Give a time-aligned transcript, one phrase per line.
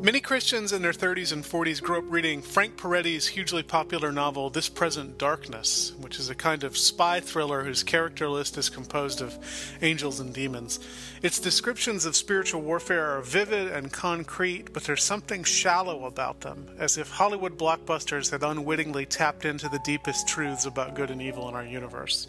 [0.00, 4.48] Many Christians in their 30s and 40s grew up reading Frank Peretti's hugely popular novel,
[4.48, 9.20] This Present Darkness, which is a kind of spy thriller whose character list is composed
[9.20, 9.36] of
[9.82, 10.78] angels and demons.
[11.20, 16.68] Its descriptions of spiritual warfare are vivid and concrete, but there's something shallow about them,
[16.78, 21.48] as if Hollywood blockbusters had unwittingly tapped into the deepest truths about good and evil
[21.48, 22.28] in our universe.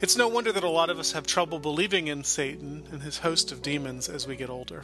[0.00, 3.18] It's no wonder that a lot of us have trouble believing in Satan and his
[3.18, 4.82] host of demons as we get older.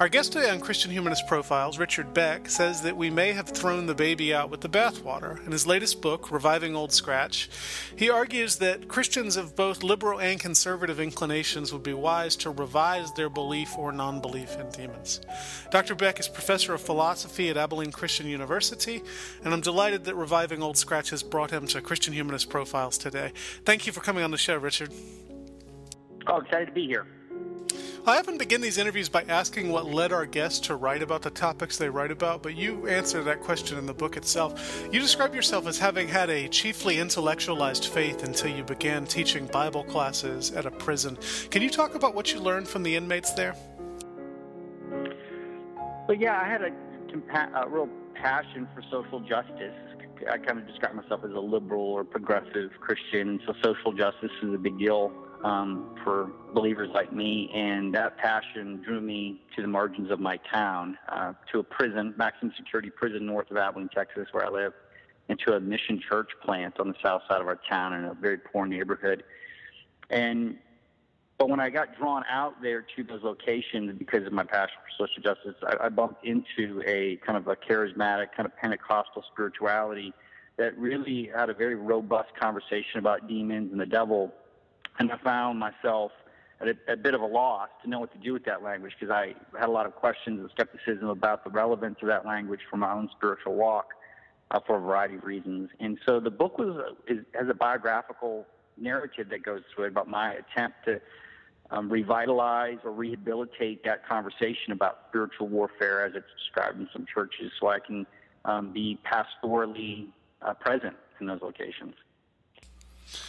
[0.00, 3.84] Our guest today on Christian Humanist Profiles, Richard Beck, says that we may have thrown
[3.84, 5.44] the baby out with the bathwater.
[5.44, 7.50] In his latest book, Reviving Old Scratch,
[7.96, 13.12] he argues that Christians of both liberal and conservative inclinations would be wise to revise
[13.12, 15.20] their belief or non belief in demons.
[15.70, 15.94] Dr.
[15.94, 19.02] Beck is professor of philosophy at Abilene Christian University,
[19.44, 23.34] and I'm delighted that Reviving Old Scratch has brought him to Christian Humanist Profiles today.
[23.66, 24.94] Thank you for coming on the show, Richard.
[26.26, 27.06] Oh, excited to be here.
[28.06, 31.30] I often begin these interviews by asking what led our guests to write about the
[31.30, 34.88] topics they write about, but you answer that question in the book itself.
[34.90, 39.84] You describe yourself as having had a chiefly intellectualized faith until you began teaching Bible
[39.84, 41.18] classes at a prison.
[41.50, 43.54] Can you talk about what you learned from the inmates there?
[46.08, 49.74] Well, yeah, I had a, a real passion for social justice.
[50.30, 54.54] I kind of describe myself as a liberal or progressive Christian, so social justice is
[54.54, 55.12] a big deal
[55.44, 60.38] um, for believers like me, and that passion drew me to the margins of my
[60.52, 64.72] town, uh, to a prison, maximum security prison north of Abilene, Texas, where I live,
[65.28, 68.14] and to a mission church plant on the south side of our town in a
[68.14, 69.24] very poor neighborhood.
[70.10, 70.58] And
[71.38, 75.06] but when I got drawn out there to those locations because of my passion for
[75.06, 80.12] social justice, I, I bumped into a kind of a charismatic, kind of Pentecostal spirituality
[80.58, 84.34] that really had a very robust conversation about demons and the devil
[85.00, 86.12] and I found myself
[86.60, 88.92] at a, a, bit of a loss to know what to do with that language
[89.00, 92.60] because I had a lot of questions and skepticism about the relevance of that language
[92.70, 93.94] for my own spiritual walk
[94.50, 95.70] uh, for a variety of reasons.
[95.80, 100.08] And so the book was is, has a biographical narrative that goes through it about
[100.08, 101.00] my attempt to
[101.70, 107.50] um, revitalize or rehabilitate that conversation about spiritual warfare as it's described in some churches
[107.58, 108.06] so I can
[108.44, 110.08] um, be pastorally
[110.42, 111.94] uh, present in those locations.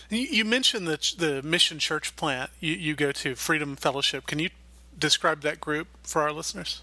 [0.10, 4.28] You mentioned the the mission church plant you, you go to, Freedom Fellowship.
[4.28, 4.50] Can you
[4.98, 6.82] describe that group for our listeners?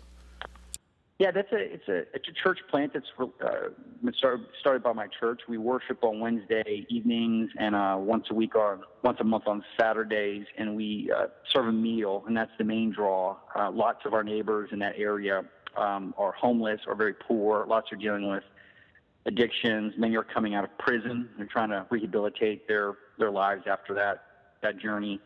[1.19, 5.41] Yeah, that's a it's a it's a church plant that's uh, started by my church.
[5.49, 9.65] We worship on Wednesday evenings and uh, once a week on once a month on
[9.81, 13.37] Saturdays, and we uh, serve a meal, and that's the main draw.
[13.57, 15.43] Uh, lots of our neighbors in that area
[15.77, 17.67] um, are homeless or very poor.
[17.67, 18.45] Lots are dealing with
[19.29, 19.93] addictions.
[19.97, 21.29] Many are coming out of prison.
[21.37, 24.25] They're trying to rehabilitate their their lives after that
[24.63, 25.21] that journey.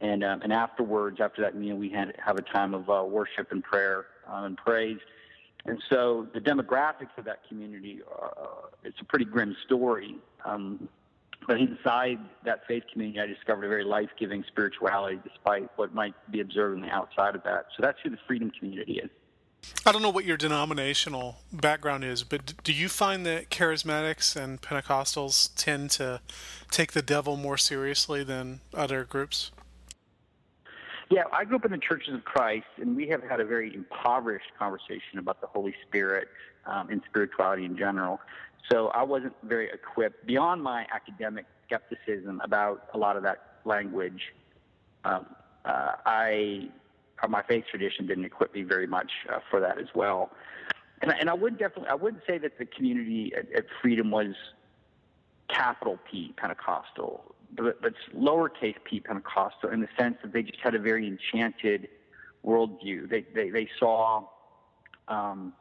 [0.00, 3.48] And um, and afterwards, after that meal, we had have a time of uh, worship
[3.50, 5.00] and prayer um, and praise.
[5.66, 10.16] And so the demographics of that community, uh, it's a pretty grim story.
[10.46, 10.88] Um,
[11.46, 16.40] but inside that faith community, I discovered a very life-giving spirituality, despite what might be
[16.40, 17.66] observed on the outside of that.
[17.76, 19.10] So that's who the Freedom Community is.
[19.86, 24.60] I don't know what your denominational background is, but do you find that charismatics and
[24.60, 26.20] Pentecostals tend to
[26.70, 29.50] take the devil more seriously than other groups?
[31.10, 33.74] Yeah, I grew up in the Churches of Christ, and we have had a very
[33.74, 36.28] impoverished conversation about the Holy Spirit
[36.66, 38.20] um, and spirituality in general.
[38.70, 44.32] So I wasn't very equipped beyond my academic skepticism about a lot of that language.
[45.04, 45.26] Um,
[45.64, 46.68] uh, I
[47.28, 50.30] my faith tradition didn't equip me very much uh, for that as well.
[51.02, 54.34] And, and I would definitely, I would say that the community at, at Freedom was
[55.48, 60.74] capital P Pentecostal, but, but lowercase p Pentecostal in the sense that they just had
[60.74, 61.88] a very enchanted
[62.44, 63.08] worldview.
[63.08, 64.26] They, they, they saw
[65.08, 65.52] um,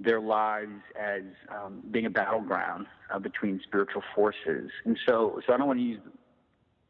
[0.00, 4.70] their lives as um, being a battleground uh, between spiritual forces.
[4.84, 6.00] And so, so I don't want to use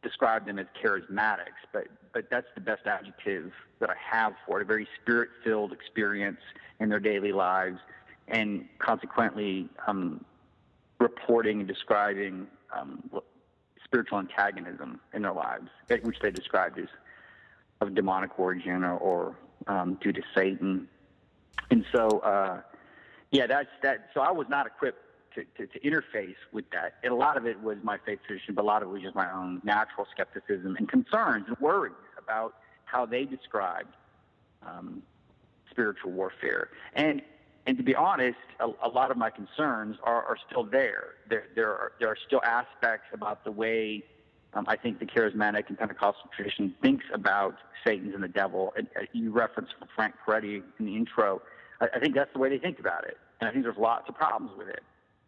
[0.02, 4.62] describe them as charismatics, but but that's the best adjective that I have for it.
[4.62, 6.40] A very spirit-filled experience
[6.80, 7.78] in their daily lives,
[8.28, 10.24] and consequently, um,
[10.98, 13.10] reporting and describing um,
[13.84, 15.68] spiritual antagonism in their lives,
[16.02, 16.88] which they described as
[17.80, 19.36] of demonic origin or, or
[19.66, 20.88] um, due to Satan.
[21.70, 22.60] And so, uh,
[23.30, 24.10] yeah, that's that.
[24.14, 25.00] So I was not equipped
[25.34, 26.94] to, to, interface with that.
[27.02, 29.02] And a lot of it was my faith tradition, but a lot of it was
[29.02, 33.94] just my own natural skepticism and concerns and worries about how they described
[34.66, 35.02] um,
[35.70, 36.68] spiritual warfare.
[36.94, 37.22] And
[37.64, 41.14] and to be honest, a, a lot of my concerns are, are still there.
[41.28, 44.04] There, there are there are still aspects about the way
[44.54, 47.56] um, I think the charismatic and Pentecostal tradition thinks about
[47.86, 48.72] Satan's and the devil.
[48.76, 51.40] And, uh, you referenced Frank Peretti in the intro.
[51.80, 54.08] I, I think that's the way they think about it, and I think there's lots
[54.08, 54.82] of problems with it.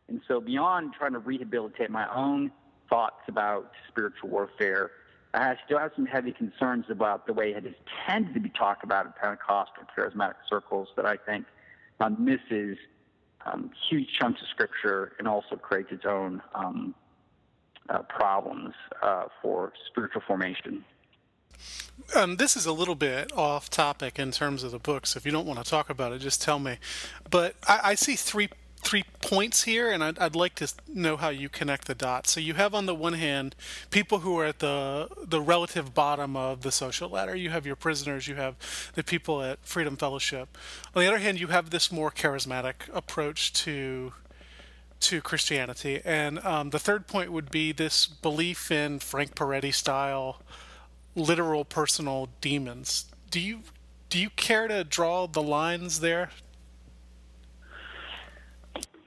[0.09, 2.51] And so, beyond trying to rehabilitate my own
[2.91, 4.91] thoughts about spiritual warfare,
[5.33, 7.75] I still have some heavy concerns about the way it has
[8.07, 11.47] tended to be talked about in Pentecostal charismatic circles that I think
[12.01, 12.77] um, misses
[13.47, 16.95] um, huge chunks of scripture and also creates its own um,
[17.89, 20.85] uh, problems uh, for spiritual formation.
[22.15, 25.27] Um, this is a little bit off topic in terms of the book, so if
[25.27, 26.79] you don't want to talk about it, just tell me.
[27.31, 28.49] But I, I see three
[28.85, 32.31] three points here, and I'd, I'd, like to know how you connect the dots.
[32.31, 33.57] So you have on the one hand
[33.91, 37.35] people who are at the the relative bottom of the social ladder.
[37.35, 38.57] You have your prisoners, you have
[38.95, 40.57] the people at Freedom Fellowship.
[40.95, 44.13] On the other hand, you have this more charismatic approach to
[45.01, 50.41] to Christianity, and um, the third point would be this belief in Frank Peretti style
[51.17, 53.07] literal personal demons.
[53.31, 53.61] Do you
[54.11, 56.31] do you care to draw the lines there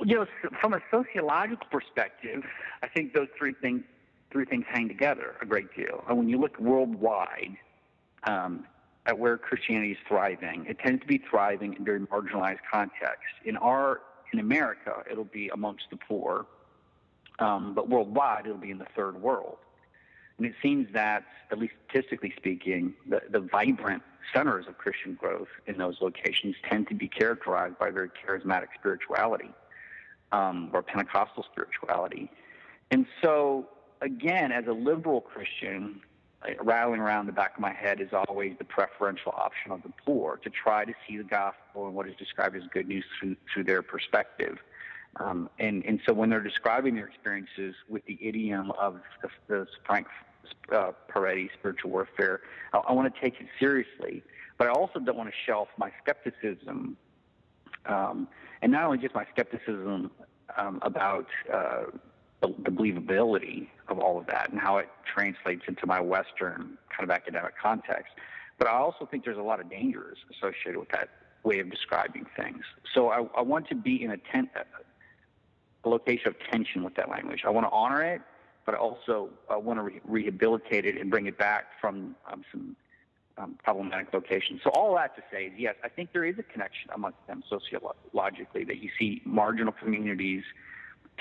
[0.08, 0.26] you know,
[0.62, 2.42] from a sociological perspective,
[2.82, 3.84] I think those three things
[4.32, 6.04] three things hang together a great deal.
[6.08, 7.58] And when you look worldwide
[8.24, 8.66] um,
[9.06, 13.36] at where Christianity is thriving, it tends to be thriving in very marginalized contexts.
[13.44, 14.00] In our
[14.32, 16.46] in America, it'll be amongst the poor,
[17.40, 19.58] um, but worldwide, it'll be in the third world.
[20.38, 24.04] And it seems that, at least statistically speaking, the, the vibrant
[24.34, 29.50] centers of Christian growth in those locations tend to be characterized by very charismatic spirituality
[30.32, 32.30] um, or Pentecostal spirituality.
[32.92, 33.68] And so,
[34.02, 36.02] again, as a liberal Christian,
[36.62, 40.38] rattling around the back of my head is always the preferential option of the poor
[40.44, 43.64] to try to see the gospel and what is described as good news through, through
[43.64, 44.58] their perspective.
[45.20, 49.68] Um, and, and so when they're describing their experiences with the idiom of the, the
[49.86, 50.08] Frank
[50.72, 52.42] uh, spiritual warfare,
[52.74, 54.24] I, I want to take it seriously,
[54.58, 56.98] but I also don't want to shelf my skepticism
[57.88, 58.28] um,
[58.62, 60.12] and not only just my skepticism
[60.58, 61.84] um, about uh,
[62.42, 67.12] the, believability of all of that and how it translates into my Western kind of
[67.12, 68.14] academic context,
[68.58, 71.10] but I also think there's a lot of dangers associated with that
[71.44, 72.64] way of describing things.
[72.94, 74.50] So I, I want to be in a, ten,
[75.84, 77.44] a location of tension with that language.
[77.46, 78.22] I want to honor it,
[78.66, 82.44] but I also uh, want to re- rehabilitate it and bring it back from um,
[82.52, 82.76] some
[83.38, 84.62] um, problematic locations.
[84.64, 87.44] So all that to say is, yes, I think there is a connection amongst them
[87.50, 90.44] sociologically that you see marginal communities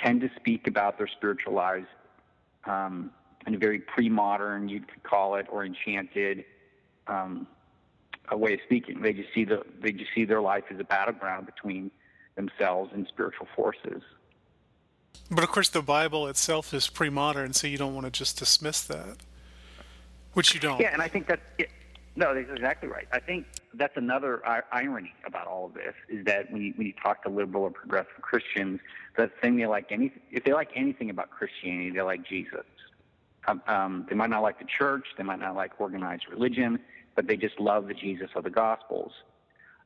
[0.02, 1.86] tend to speak about their spiritual lives
[2.64, 3.10] um,
[3.46, 6.44] in a very pre-modern, you could call it, or enchanted
[7.06, 7.46] um,
[8.28, 9.00] a way of speaking.
[9.00, 11.90] They just see the they just see their life as a battleground between
[12.34, 14.02] themselves and spiritual forces.
[15.30, 18.82] But of course, the Bible itself is pre-modern, so you don't want to just dismiss
[18.82, 19.16] that,
[20.34, 20.80] which you don't.
[20.80, 21.40] Yeah, and I think that
[22.16, 23.06] no, that's exactly right.
[23.12, 24.42] I think that's another
[24.72, 27.70] irony about all of this is that when you, when you talk to liberal or
[27.70, 28.80] progressive Christians,
[29.16, 32.64] the thing they like any if they like anything about Christianity, they like Jesus.
[33.46, 36.80] Um, um, they might not like the church, they might not like organized religion,
[37.14, 39.12] but they just love the Jesus of the Gospels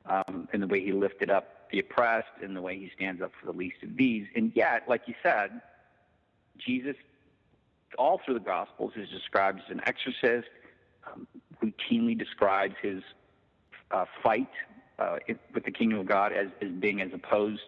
[0.06, 3.32] um, and the way he lifted up the oppressed and the way he stands up
[3.38, 4.26] for the least of these.
[4.34, 5.60] And yet, like you said,
[6.58, 6.96] Jesus,
[7.98, 10.48] all through the Gospels, is described as an exorcist,
[11.06, 11.26] um,
[11.62, 13.02] routinely describes his
[13.90, 14.50] uh, fight
[14.98, 15.16] uh,
[15.54, 17.62] with the kingdom of God as, as being as opposed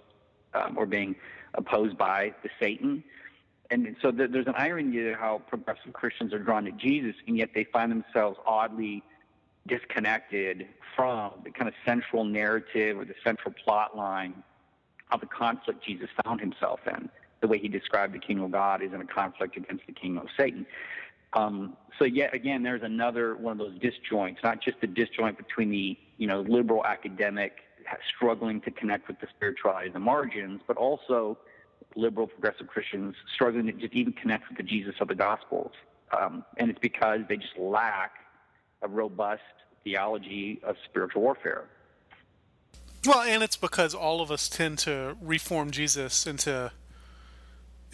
[0.54, 1.16] um, or being
[1.54, 3.02] opposed by the Satan.
[3.70, 7.50] And so there's an irony to how progressive Christians are drawn to Jesus, and yet
[7.54, 9.02] they find themselves oddly
[9.66, 14.42] disconnected from the kind of central narrative or the central plot line
[15.10, 17.08] of the conflict Jesus found himself in.
[17.40, 20.22] The way he described the kingdom of God is in a conflict against the kingdom
[20.24, 20.66] of Satan.
[21.34, 25.70] Um, so yet again, there's another one of those disjoints, not just the disjoint between
[25.70, 27.60] the you know liberal academic
[28.14, 31.38] struggling to connect with the spirituality of the margins, but also
[31.96, 35.72] liberal progressive Christians struggling to just even connect with the Jesus of the Gospels.
[36.18, 38.12] Um, and it's because they just lack
[38.82, 39.42] a robust
[39.84, 41.64] theology of spiritual warfare.
[43.04, 46.70] Well, and it's because all of us tend to reform Jesus into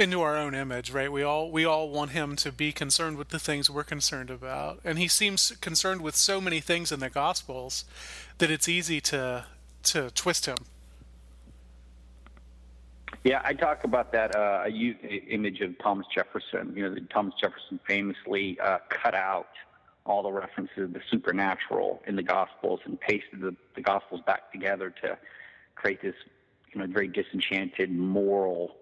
[0.00, 1.10] into our own image, right?
[1.10, 4.80] We all we all want him to be concerned with the things we're concerned about,
[4.84, 7.84] and he seems concerned with so many things in the Gospels
[8.38, 9.46] that it's easy to
[9.84, 10.56] to twist him.
[13.24, 16.72] Yeah, I talk about that uh, image of Thomas Jefferson.
[16.76, 19.48] You know, Thomas Jefferson famously uh, cut out
[20.06, 24.52] all the references to the supernatural in the Gospels and pasted the, the Gospels back
[24.52, 25.18] together to
[25.74, 26.14] create this
[26.72, 28.76] you know, very disenchanted moral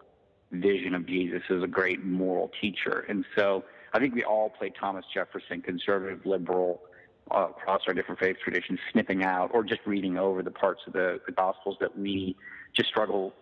[0.57, 3.07] vision of Jesus as a great moral teacher.
[3.09, 6.83] And so I think we all play Thomas Jefferson, conservative, liberal,
[7.31, 10.93] uh, across our different faith traditions, snipping out or just reading over the parts of
[10.93, 12.37] the, the Gospels that we
[12.75, 13.33] just struggle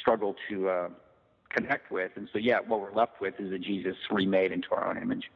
[0.00, 0.88] struggle to uh,
[1.50, 2.12] connect with.
[2.16, 5.30] And so, yeah, what we're left with is a Jesus remade into our own image.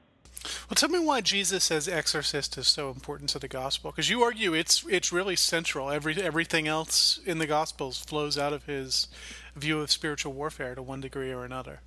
[0.68, 4.22] Well, tell me why Jesus as exorcist is so important to the gospel, because you
[4.22, 5.90] argue it's it's really central.
[5.90, 9.08] Every everything else in the gospels flows out of his
[9.56, 11.80] view of spiritual warfare to one degree or another.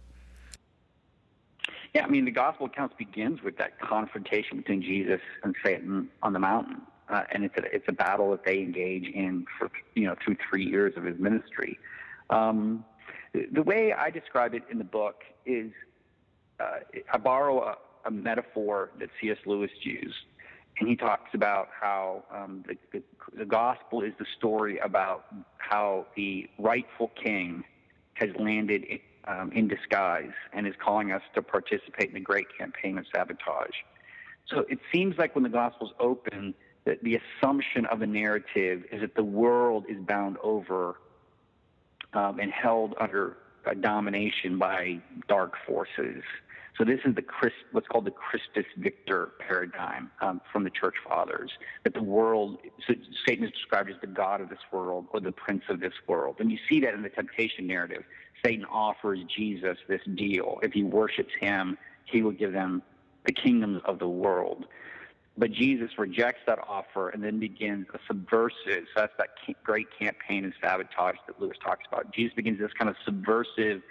[1.94, 6.34] Yeah, I mean, the gospel accounts begins with that confrontation between Jesus and Satan on
[6.34, 10.06] the mountain, uh, and it's a it's a battle that they engage in for you
[10.06, 11.80] know through three years of his ministry.
[12.30, 12.86] Um,
[13.52, 15.72] the way I describe it in the book is
[16.60, 16.80] uh,
[17.12, 19.38] I borrow a, a, metaphor that C.S.
[19.46, 20.16] Lewis used,
[20.80, 23.04] and he talks about how um, the, the,
[23.38, 25.26] the gospel is the story about
[25.58, 27.64] how the rightful king
[28.14, 28.84] has landed
[29.26, 33.76] um, in disguise and is calling us to participate in the great campaign of sabotage.
[34.48, 36.54] So it seems like when the Gospels open,
[36.86, 40.96] that the assumption of the narrative is that the world is bound over
[42.14, 43.38] um, and held under
[43.82, 46.24] domination by dark forces.
[46.80, 50.96] So this is the Christ, what's called the Christus Victor paradigm um, from the Church
[51.06, 51.52] Fathers.
[51.84, 52.58] That the world,
[52.88, 52.94] so
[53.28, 56.38] Satan is described as the god of this world or the prince of this world,
[56.40, 58.04] and you see that in the temptation narrative.
[58.46, 60.60] Satan offers Jesus this deal.
[60.64, 62.82] If he worships him, he will give them
[63.26, 64.66] the kingdoms of the world.
[65.38, 69.30] But Jesus rejects that offer and then begins a subversive, so that's that
[69.66, 72.14] great campaign of sabotage that Lewis talks about.
[72.14, 73.82] Jesus begins this kind of subversive,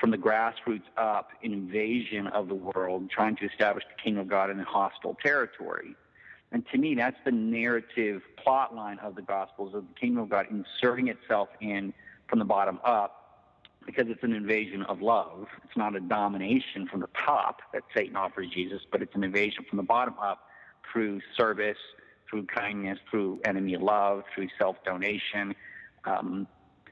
[0.00, 4.50] from the grassroots up, invasion of the world, trying to establish the kingdom of God
[4.50, 5.94] in a hostile territory.
[6.50, 10.30] And to me, that's the narrative plot line of the Gospels of the kingdom of
[10.30, 11.92] God inserting itself in
[12.28, 13.14] from the bottom up
[13.84, 15.46] because it's an invasion of love.
[15.64, 19.64] It's not a domination from the top that Satan offers Jesus, but it's an invasion
[19.68, 20.40] from the bottom up
[20.92, 21.78] through service,
[22.28, 25.54] through kindness, through enemy love, through self donation.
[26.04, 26.46] Um,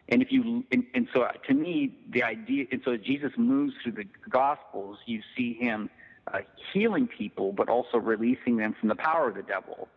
[0.09, 3.75] and if you and, and, so to me the idea and so as Jesus moves
[3.83, 5.91] through the Gospels, you see him
[6.33, 6.39] uh,
[6.73, 9.89] healing people, but also releasing them from the power of the devil.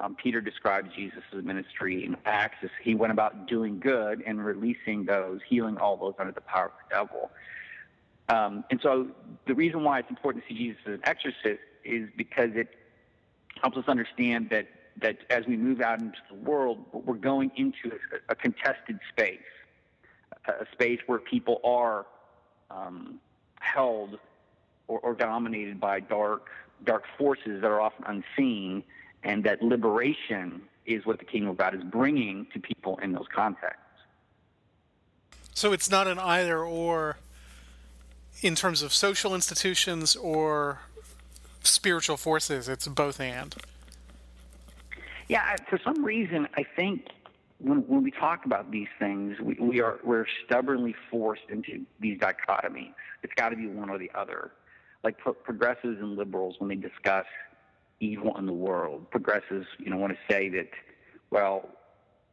[0.00, 5.04] Um, Peter describes Jesus' ministry in Acts as he went about doing good and releasing
[5.04, 7.30] those, healing all those under the power of the devil.
[8.28, 9.08] Um, and so
[9.46, 12.68] the reason why it's important to see Jesus as an exorcist is because it
[13.60, 14.68] helps us understand that,
[15.00, 19.38] that as we move out into the world, we're going into a, a contested space,
[20.46, 22.06] a space where people are
[22.70, 23.20] um,
[23.60, 24.18] held
[24.88, 26.48] or, or dominated by dark,
[26.84, 28.82] dark forces that are often unseen
[29.24, 33.26] and that liberation is what the kingdom of God is bringing to people in those
[33.34, 33.82] contexts.
[35.54, 37.18] So it's not an either or
[38.42, 40.80] in terms of social institutions or
[41.62, 43.56] spiritual forces, it's both and.
[45.28, 47.06] Yeah, for some reason, I think
[47.58, 52.18] when, when we talk about these things, we, we are we're stubbornly forced into these
[52.18, 52.94] dichotomies.
[53.22, 54.52] It's got to be one or the other.
[55.04, 57.26] Like pro- progressives and liberals, when they discuss
[58.00, 59.10] evil in the world.
[59.10, 60.70] Progressives, you know, want to say that,
[61.30, 61.68] well,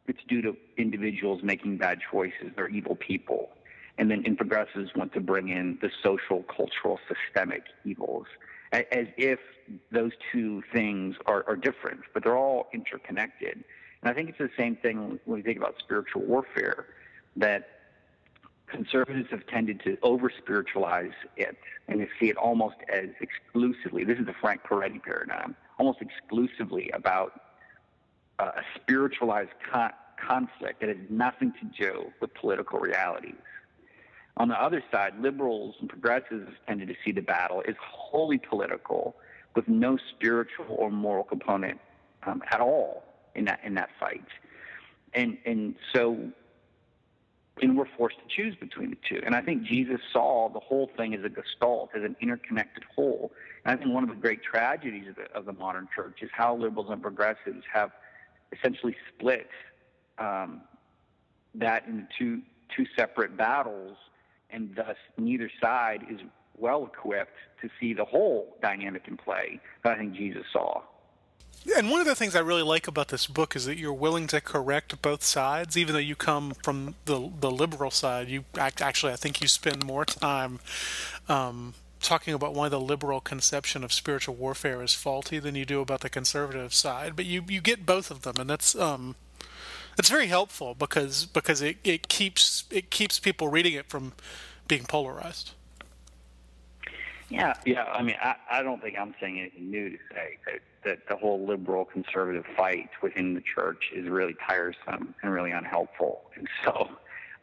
[0.07, 2.51] it's due to individuals making bad choices.
[2.55, 3.49] They're evil people.
[3.97, 8.27] And then progressives want to bring in the social, cultural, systemic evils,
[8.71, 9.39] as if
[9.91, 13.63] those two things are, are different, but they're all interconnected.
[14.01, 16.87] And I think it's the same thing when we think about spiritual warfare,
[17.37, 17.69] that
[18.67, 21.57] conservatives have tended to over spiritualize it
[21.87, 26.89] and to see it almost as exclusively, this is the Frank Peretti paradigm, almost exclusively
[26.93, 27.39] about
[28.39, 33.35] uh, a spiritualized con- conflict that has nothing to do with political realities.
[34.37, 39.15] On the other side, liberals and progressives tended to see the battle as wholly political
[39.55, 41.79] with no spiritual or moral component
[42.25, 43.03] um, at all
[43.35, 44.25] in that in that fight.
[45.13, 46.31] And and so
[47.61, 49.21] and we're forced to choose between the two.
[49.25, 53.31] And I think Jesus saw the whole thing as a gestalt, as an interconnected whole.
[53.63, 56.29] And I think one of the great tragedies of the, of the modern church is
[56.33, 57.91] how liberals and progressives have
[58.51, 59.47] essentially split
[60.17, 60.61] um,
[61.53, 62.41] that into two
[62.75, 63.95] two separate battles,
[64.55, 66.21] and thus neither side is
[66.57, 70.81] well equipped to see the whole dynamic in play that I think Jesus saw.
[71.65, 73.93] Yeah, And one of the things I really like about this book is that you're
[73.93, 78.29] willing to correct both sides, even though you come from the the liberal side.
[78.29, 80.59] You act, actually, I think you spend more time
[81.27, 85.81] um, talking about why the liberal conception of spiritual warfare is faulty than you do
[85.81, 87.15] about the conservative side.
[87.15, 89.15] But you you get both of them, and that's um,
[89.97, 94.13] It's very helpful because because it, it keeps it keeps people reading it from
[94.67, 95.51] being polarized.
[97.29, 97.85] Yeah, yeah.
[97.85, 101.15] I mean, I, I don't think I'm saying anything new to say that, that the
[101.15, 106.21] whole liberal conservative fight within the church is really tiresome and really unhelpful.
[106.35, 106.89] And so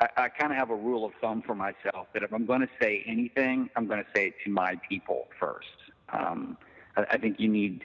[0.01, 2.61] I, I kind of have a rule of thumb for myself that if I'm going
[2.61, 5.67] to say anything, I'm going to say it to my people first.
[6.11, 6.57] Um,
[6.97, 7.85] I, I think you need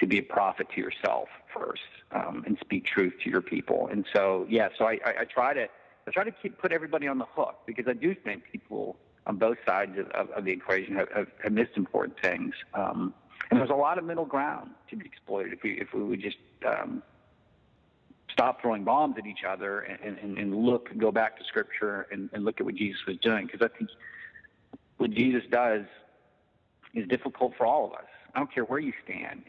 [0.00, 3.88] to be a prophet to yourself first um, and speak truth to your people.
[3.90, 5.68] And so, yeah, so I, I, I try to
[6.08, 9.36] I try to keep put everybody on the hook because I do think people on
[9.36, 12.54] both sides of, of, of the equation have, have, have, missed important things.
[12.72, 13.12] Um,
[13.50, 16.22] and there's a lot of middle ground to be exploited if we if we would
[16.22, 17.02] just um,
[18.32, 22.30] stop throwing bombs at each other and, and, and look go back to Scripture and,
[22.32, 23.90] and look at what Jesus was doing because I think
[24.96, 25.82] what Jesus does
[26.94, 28.06] is difficult for all of us.
[28.34, 29.42] I don't care where you stand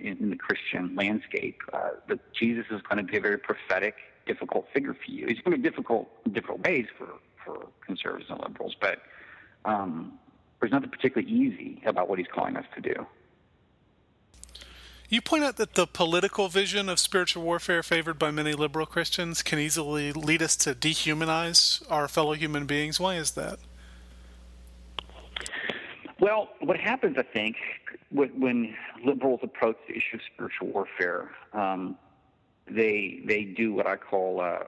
[0.00, 1.60] in, in the Christian landscape.
[1.72, 5.26] Uh, but Jesus is going to be a very prophetic, difficult figure for you.
[5.26, 7.08] He's going to be difficult in different ways for
[7.44, 8.98] for conservatives and liberals, but
[9.64, 10.18] um,
[10.60, 13.06] there's nothing particularly easy about what he's calling us to do.
[15.08, 19.42] You point out that the political vision of spiritual warfare favored by many liberal Christians
[19.42, 22.98] can easily lead us to dehumanize our fellow human beings.
[22.98, 23.60] Why is that?
[26.26, 27.54] Well, what happens, I think,
[28.10, 31.96] when liberals approach the issue of spiritual warfare, um,
[32.68, 34.64] they they do what I call uh,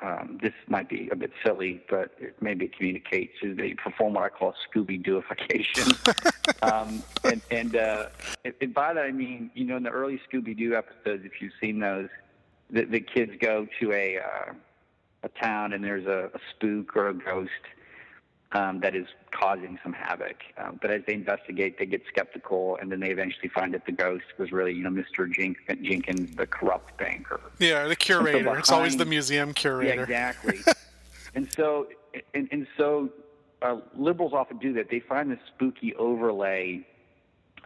[0.00, 3.32] um, this might be a bit silly, but it maybe it communicates.
[3.42, 5.88] Is they perform what I call Scooby Dooification,
[6.62, 8.06] um, and and, uh,
[8.60, 11.54] and by that I mean you know in the early Scooby Doo episodes, if you've
[11.60, 12.08] seen those,
[12.70, 14.52] the, the kids go to a uh,
[15.24, 17.50] a town and there's a, a spook or a ghost,
[18.54, 20.36] um, that is causing some havoc.
[20.56, 23.92] Um, but as they investigate, they get skeptical, and then they eventually find that the
[23.92, 25.30] ghost was really, you know, Mr.
[25.30, 27.40] Jink- Jenkins, the corrupt banker.
[27.58, 28.38] Yeah, the curator.
[28.38, 30.06] So behind, it's always the museum curator.
[30.08, 30.60] Yeah, exactly.
[31.34, 31.88] and so,
[32.32, 33.10] and, and so,
[33.60, 34.88] uh, liberals often do that.
[34.88, 36.86] They find this spooky overlay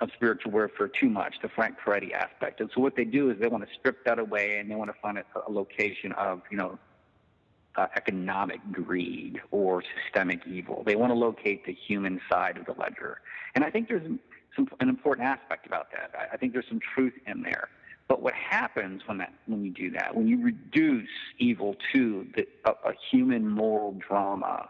[0.01, 2.61] of spiritual warfare too much, the Frank Peretti aspect.
[2.61, 4.91] And so what they do is they want to strip that away and they want
[4.95, 6.79] to find a, a location of, you know,
[7.79, 10.83] uh, economic greed or systemic evil.
[10.85, 13.21] They want to locate the human side of the ledger.
[13.55, 14.07] And I think there's
[14.57, 16.11] some, an important aspect about that.
[16.19, 17.69] I, I think there's some truth in there.
[18.09, 22.49] But what happens when that when you do that, when you reduce evil to the,
[22.65, 24.69] a, a human moral drama,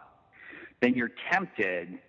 [0.81, 1.99] then you're tempted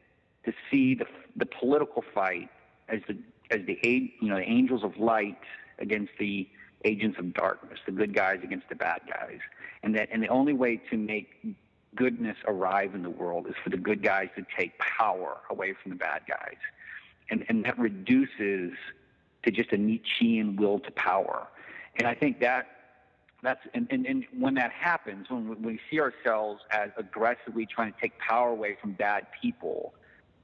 [0.45, 2.51] to see the the political fight
[2.89, 3.17] as the
[3.51, 3.79] as the
[4.21, 5.39] you know the angels of light
[5.79, 6.49] against the
[6.85, 9.39] agents of darkness, the good guys against the bad guys.
[9.83, 11.29] And that and the only way to make
[11.95, 15.91] goodness arrive in the world is for the good guys to take power away from
[15.91, 16.59] the bad guys,
[17.31, 18.73] and and that reduces
[19.45, 21.47] to just a Nietzschean will to power,
[21.97, 22.67] and I think that
[23.43, 28.01] that's and, and, and when that happens, when we see ourselves as aggressively trying to
[28.01, 29.95] take power away from bad people,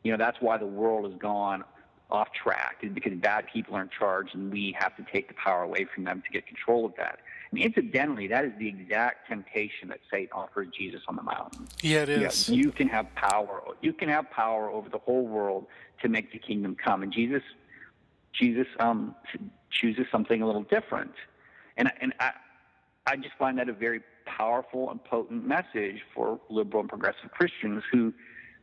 [0.03, 1.62] you know that's why the world has gone
[2.11, 5.62] off track because bad people are in charge and we have to take the power
[5.62, 7.19] away from them to get control of that.
[7.51, 11.66] And incidentally, that is the exact temptation that Satan offers Jesus on the mountain.
[11.83, 12.49] Yeah, it is.
[12.49, 13.62] You, you can have power.
[13.83, 15.66] You can have power over the whole world
[16.03, 17.03] to make the kingdom come.
[17.03, 17.42] And Jesus,
[18.33, 19.14] Jesus um,
[19.71, 21.12] chooses something a little different.
[21.77, 22.33] And and I,
[23.07, 27.83] I just find that a very powerful and potent message for liberal and progressive Christians
[27.92, 28.12] who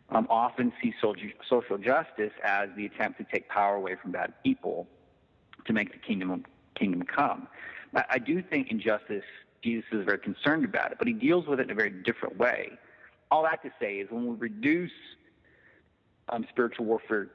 [0.10, 4.88] um, often see social, justice as the attempt to take power away from bad people
[5.66, 7.48] to make the kingdom kingdom come.
[7.96, 9.24] I, I do think injustice,
[9.63, 12.38] Jesus is very concerned about it, but he deals with it in a very different
[12.38, 12.72] way.
[13.32, 14.92] All that to say is when we reduce
[16.30, 17.30] um, spiritual warfare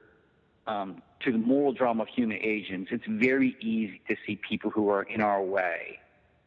[0.67, 4.91] um, to the moral drama of human agents, it's very easy to see people who
[4.91, 5.99] are in our way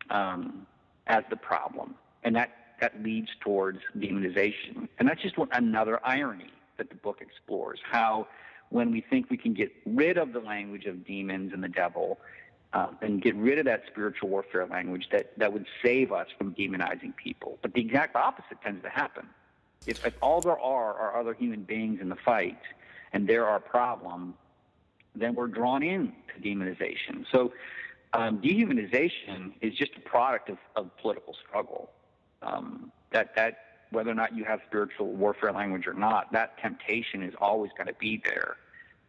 [0.09, 0.67] um,
[1.07, 1.95] as the problem.
[2.23, 4.89] And that, that leads towards demonization.
[4.99, 8.27] And that's just one, another irony that the book explores how
[8.69, 12.19] when we think we can get rid of the language of demons and the devil
[12.73, 16.55] um, and get rid of that spiritual warfare language that, that would save us from
[16.55, 17.59] demonizing people.
[17.61, 19.27] But the exact opposite tends to happen.
[19.85, 22.59] If, if all there are are other human beings in the fight
[23.13, 24.35] and they're our problem,
[25.15, 27.25] then we're drawn in to demonization.
[27.31, 27.51] So
[28.13, 31.89] um, dehumanization is just a product of, of political struggle.
[32.41, 33.57] Um, that, that
[33.91, 37.87] whether or not you have spiritual warfare language or not, that temptation is always going
[37.87, 38.55] to be there.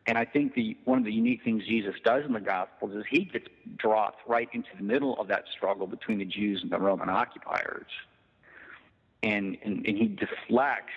[0.06, 3.04] And I think the one of the unique things Jesus does in the Gospels is
[3.08, 3.46] he gets
[3.78, 7.86] dropped right into the middle of that struggle between the Jews and the Roman occupiers.
[9.22, 10.92] And, and, and he deflects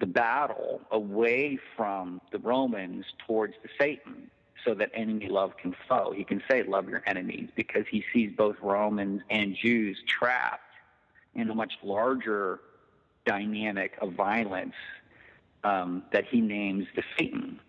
[0.00, 4.30] the battle away from the Romans towards the Satan,
[4.64, 6.12] so that enemy love can flow.
[6.12, 10.62] He can say, Love your enemies, because he sees both Romans and Jews trapped
[11.38, 12.60] in a much larger
[13.24, 14.74] dynamic of violence
[15.64, 17.60] um, that he names the Satan.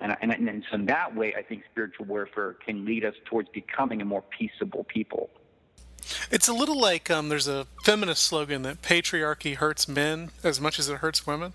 [0.00, 3.48] And, and, and so, in that way, I think spiritual warfare can lead us towards
[3.48, 5.30] becoming a more peaceable people.
[6.30, 10.78] It's a little like um, there's a feminist slogan that patriarchy hurts men as much
[10.78, 11.54] as it hurts women.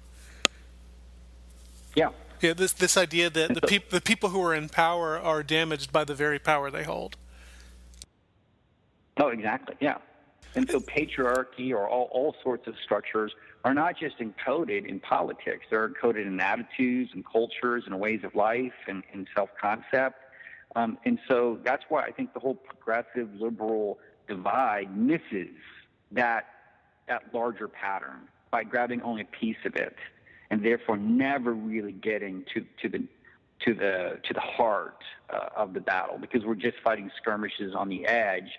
[1.95, 2.09] Yeah.
[2.41, 5.93] Yeah, this this idea that the people the people who are in power are damaged
[5.93, 7.15] by the very power they hold.
[9.17, 9.75] Oh, exactly.
[9.79, 9.97] Yeah.
[10.55, 13.33] And so patriarchy or all, all sorts of structures
[13.63, 15.65] are not just encoded in politics.
[15.69, 20.15] They're encoded in attitudes and cultures and ways of life and, and self-concept.
[20.75, 25.55] Um, and so that's why I think the whole progressive liberal divide misses
[26.11, 26.45] that
[27.07, 29.95] that larger pattern by grabbing only a piece of it
[30.49, 33.03] and therefore never really getting to, to the
[33.65, 37.89] to the to the heart uh, of the battle because we're just fighting skirmishes on
[37.89, 38.49] the edge,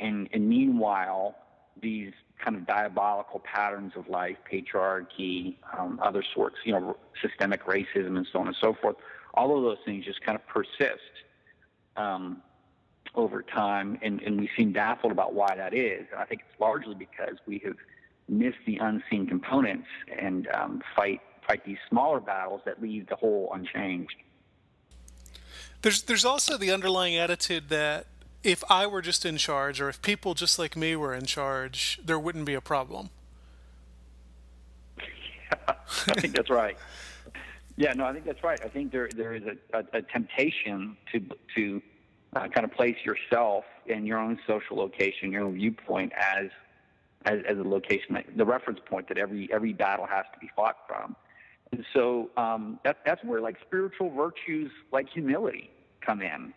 [0.00, 1.36] and and meanwhile
[1.80, 8.16] these kind of diabolical patterns of life, patriarchy, um, other sorts, you know, systemic racism,
[8.16, 8.96] and so on and so forth.
[9.34, 11.00] All of those things just kind of persist
[11.96, 12.42] um,
[13.14, 16.06] over time, and, and we seem baffled about why that is.
[16.12, 17.76] And I think it's largely because we have
[18.28, 23.50] missed the unseen components and um, fight fight these smaller battles that leave the whole
[23.54, 24.16] unchanged.
[25.82, 28.06] There's there's also the underlying attitude that
[28.42, 32.00] if I were just in charge, or if people just like me were in charge,
[32.04, 33.10] there wouldn't be a problem.
[34.98, 35.74] Yeah,
[36.08, 36.76] I think that's right.
[37.76, 38.60] Yeah, no, I think that's right.
[38.64, 41.20] I think there there is a, a, a temptation to
[41.56, 41.82] to
[42.36, 46.50] uh, kind of place yourself in your own social location, your own viewpoint as
[47.24, 50.76] as, as a location, the reference point that every every battle has to be fought
[50.86, 51.16] from.
[51.72, 56.52] And so um, that, that's where like spiritual virtues like humility come in.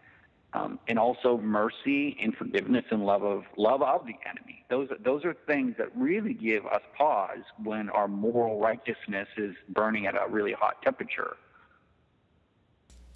[0.55, 4.63] Um, and also mercy and forgiveness and love of love of the enemy.
[4.69, 10.05] Those those are things that really give us pause when our moral righteousness is burning
[10.05, 11.37] at a really hot temperature.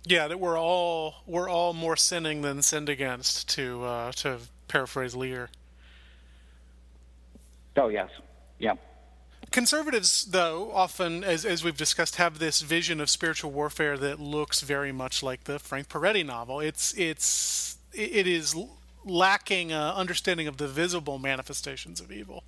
[0.04, 3.50] Yeah, that we're all we're all more sinning than sinned against.
[3.50, 5.50] To uh, to paraphrase Lear.
[7.76, 8.10] Oh yes,
[8.58, 8.74] yeah.
[9.58, 14.62] Conservatives, though, often, as, as we've discussed, have this vision of spiritual warfare that looks
[14.62, 16.60] very much like the Frank Peretti novel.
[16.60, 18.56] It's it's it is
[19.04, 22.44] lacking understanding of the visible manifestations of evil.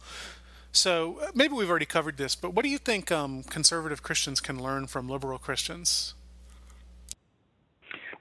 [0.71, 4.39] So uh, maybe we've already covered this, but what do you think um, conservative Christians
[4.39, 6.13] can learn from liberal Christians?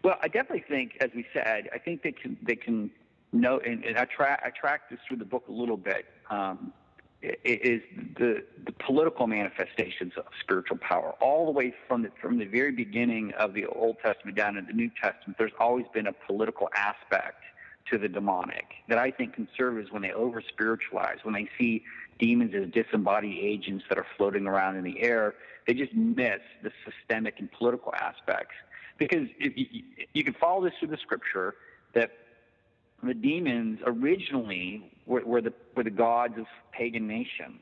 [0.02, 2.90] Well, I definitely think, as we said, I think they can they can
[3.34, 6.06] know, and, and I track I track this through the book a little bit.
[6.30, 6.72] Um,
[7.22, 7.82] is
[8.16, 12.70] the the political manifestations of spiritual power all the way from the from the very
[12.70, 15.36] beginning of the Old Testament down to the New Testament.
[15.36, 17.42] There's always been a political aspect
[17.90, 21.82] to the demonic that I think conservatives, when they over spiritualize, when they see
[22.18, 25.34] demons as disembodied agents that are floating around in the air,
[25.66, 28.54] they just miss the systemic and political aspects.
[28.98, 31.54] Because if you, you can follow this through the scripture
[31.94, 32.10] that
[33.02, 37.60] the demons originally were, were, the, were the gods of pagan nations,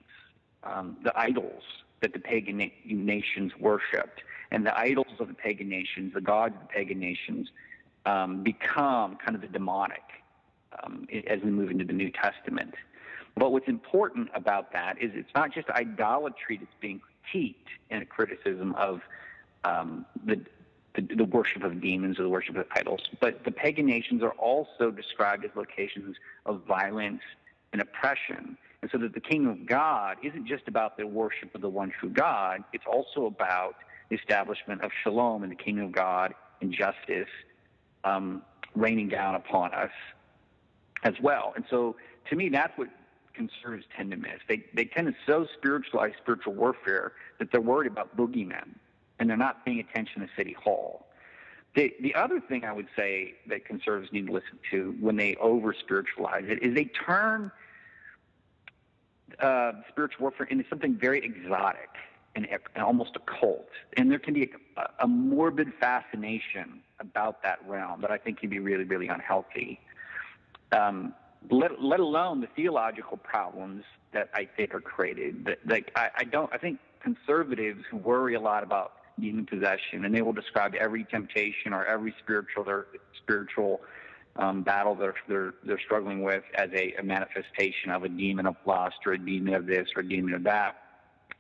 [0.63, 1.63] um, the idols
[2.01, 4.23] that the pagan na- nations worshipped.
[4.51, 7.49] And the idols of the pagan nations, the gods of the pagan nations,
[8.07, 10.03] um, become kind of the demonic
[10.83, 12.75] um, as we move into the New Testament.
[13.37, 17.01] But what's important about that is it's not just idolatry that's being
[17.35, 17.55] critiqued
[17.91, 19.01] in a criticism of
[19.65, 20.41] um, the,
[20.97, 23.03] the, the worship of demons or the worship of idols.
[23.21, 27.23] But the pagan nations are also described as locations of violence
[27.73, 28.57] and oppression.
[28.83, 31.93] And so that the kingdom of God isn't just about the worship of the one
[31.99, 33.77] true God, it's also about
[34.09, 37.29] the establishment of shalom in the kingdom of God and justice
[38.05, 38.43] um,
[38.75, 39.91] raining down upon us
[41.03, 41.53] as well.
[41.57, 41.97] And so
[42.31, 42.89] to me, that's what
[43.35, 44.41] conservatives tend to miss.
[44.49, 48.75] They, they tend to so spiritualize spiritual warfare that they're worried about boogeymen
[49.19, 51.07] and they're not paying attention to City Hall.
[51.75, 55.37] The, the other thing I would say that conservatives need to listen to when they
[55.37, 57.51] over spiritualize it is they turn
[59.41, 61.91] uh, spiritual warfare into something very exotic
[62.35, 63.69] and, and almost occult.
[63.97, 68.49] And there can be a, a morbid fascination about that realm that I think can
[68.49, 69.81] be really, really unhealthy.
[70.73, 71.15] Um,
[71.51, 75.45] let, let alone the theological problems that I think are created.
[75.45, 76.51] That, like I, I don't.
[76.53, 81.05] I think conservatives who worry a lot about demon possession, and they will describe every
[81.05, 82.87] temptation or every spiritual their
[83.23, 83.81] spiritual
[84.37, 88.57] um, battle they're, they're they're struggling with as a, a manifestation of a demon of
[88.67, 90.77] lust or a demon of this or a demon of that.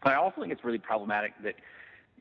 [0.02, 1.56] But I also think it's really problematic that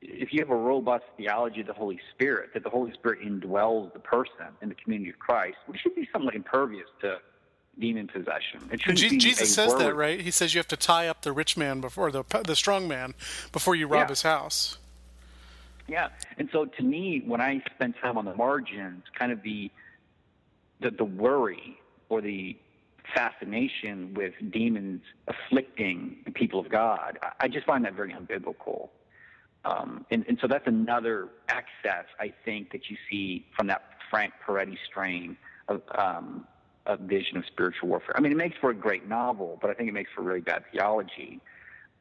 [0.02, 3.94] if you have a robust theology of the Holy Spirit, that the Holy Spirit indwells
[3.94, 7.18] the person in the community of Christ, we should be somewhat impervious to
[7.80, 8.60] demon possession.
[8.72, 9.80] It shouldn't Je- be Jesus says word.
[9.80, 10.20] that, right?
[10.20, 13.13] He says you have to tie up the rich man before the the strong man
[13.52, 14.10] before you rob Yeah.
[14.10, 14.78] his house.
[15.88, 19.71] Yeah, and so to me, when I spend time on the margins, kind of the
[20.82, 21.78] the, the worry
[22.10, 22.58] or the
[23.13, 28.89] fascination with demons afflicting the people of God, I, just find that very unbiblical.
[29.63, 34.34] Um, and, and so that's another excess, I think, that you see from that Frank
[34.45, 36.45] Peretti strain of um,
[36.86, 38.15] a vision of spiritual warfare.
[38.17, 40.41] I mean, it makes for a great novel, but I think it makes for really
[40.41, 41.39] bad theology.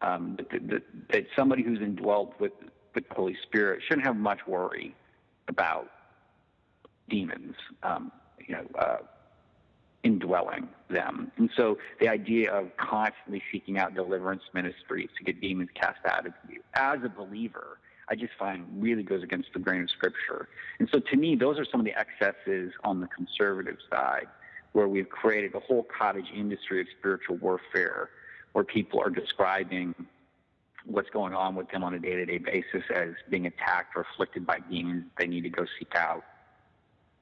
[0.02, 2.52] Um, that, that, that somebody who's indwelt with
[2.94, 4.94] the Holy Spirit shouldn't have much worry
[5.48, 5.90] about
[7.08, 8.10] demons, um,
[8.46, 8.96] you know, uh,
[10.02, 11.32] indwelling them.
[11.38, 16.26] And so the idea of constantly seeking out deliverance ministries to get demons cast out
[16.26, 17.78] of you as a believer,
[18.08, 20.48] I just find really goes against the grain of scripture.
[20.78, 24.26] And so to me, those are some of the excesses on the conservative side
[24.72, 28.10] where we've created a whole cottage industry of spiritual warfare
[28.52, 29.94] where people are describing
[30.86, 34.58] what's going on with them on a day-to-day basis as being attacked or afflicted by
[34.70, 35.04] demons.
[35.18, 36.24] They need to go seek out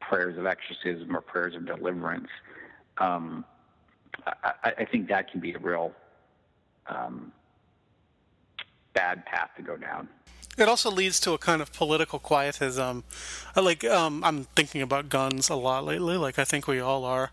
[0.01, 2.29] prayers of exorcism or prayers of deliverance.
[2.99, 3.45] Um,
[4.27, 5.93] I, I think that can be a real
[6.87, 7.33] um,
[8.95, 10.09] bad path to go down.
[10.59, 13.05] It also leads to a kind of political quietism.
[13.57, 16.17] Like um, I'm thinking about guns a lot lately.
[16.17, 17.31] Like I think we all are.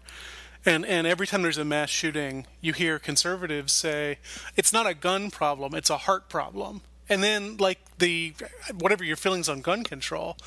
[0.66, 4.20] And and every time there's a mass shooting, you hear conservatives say
[4.58, 6.82] it's not a gun problem, it's a heart problem.
[7.08, 8.34] And then like the
[8.78, 10.38] whatever your feelings on gun control,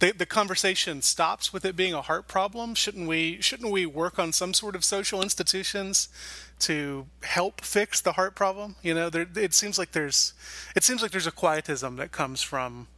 [0.00, 2.74] the the conversation stops with it being a heart problem.
[2.74, 6.08] Shouldn't we shouldn't we work on some sort of social institutions
[6.60, 8.76] to help fix the heart problem?
[8.82, 10.34] You know, there it seems like there's
[10.74, 12.88] it seems like there's a quietism that comes from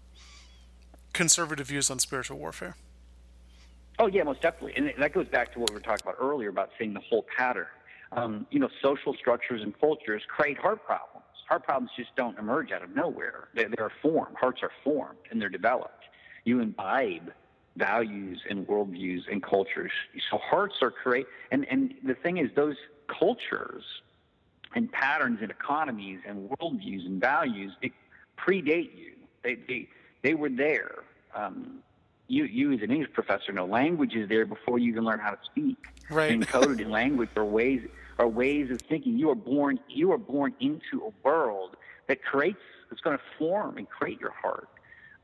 [1.12, 2.76] conservative views on spiritual warfare.
[3.98, 6.48] Oh yeah, most definitely, and that goes back to what we were talking about earlier
[6.48, 7.66] about seeing the whole pattern.
[8.12, 11.24] Um, you know, social structures and cultures create heart problems.
[11.48, 13.48] Heart problems just don't emerge out of nowhere.
[13.54, 14.36] They, they're formed.
[14.38, 16.04] Hearts are formed and they're developed.
[16.44, 17.32] You imbibe
[17.76, 19.92] values and worldviews and cultures.
[20.30, 22.76] So hearts are create, and and the thing is, those
[23.06, 23.84] cultures
[24.74, 27.92] and patterns and economies and worldviews and values they
[28.38, 29.12] predate you.
[29.42, 29.88] They they
[30.22, 31.04] they were there.
[31.34, 31.82] Um,
[32.32, 35.30] you you as an English professor know language is there before you even learn how
[35.30, 35.76] to speak.
[36.10, 36.32] Right.
[36.32, 37.82] Encoded in language are ways
[38.18, 39.18] are ways of thinking.
[39.18, 41.76] You are born you are born into a world
[42.08, 42.58] that creates
[42.90, 44.68] it's going to form and create your heart.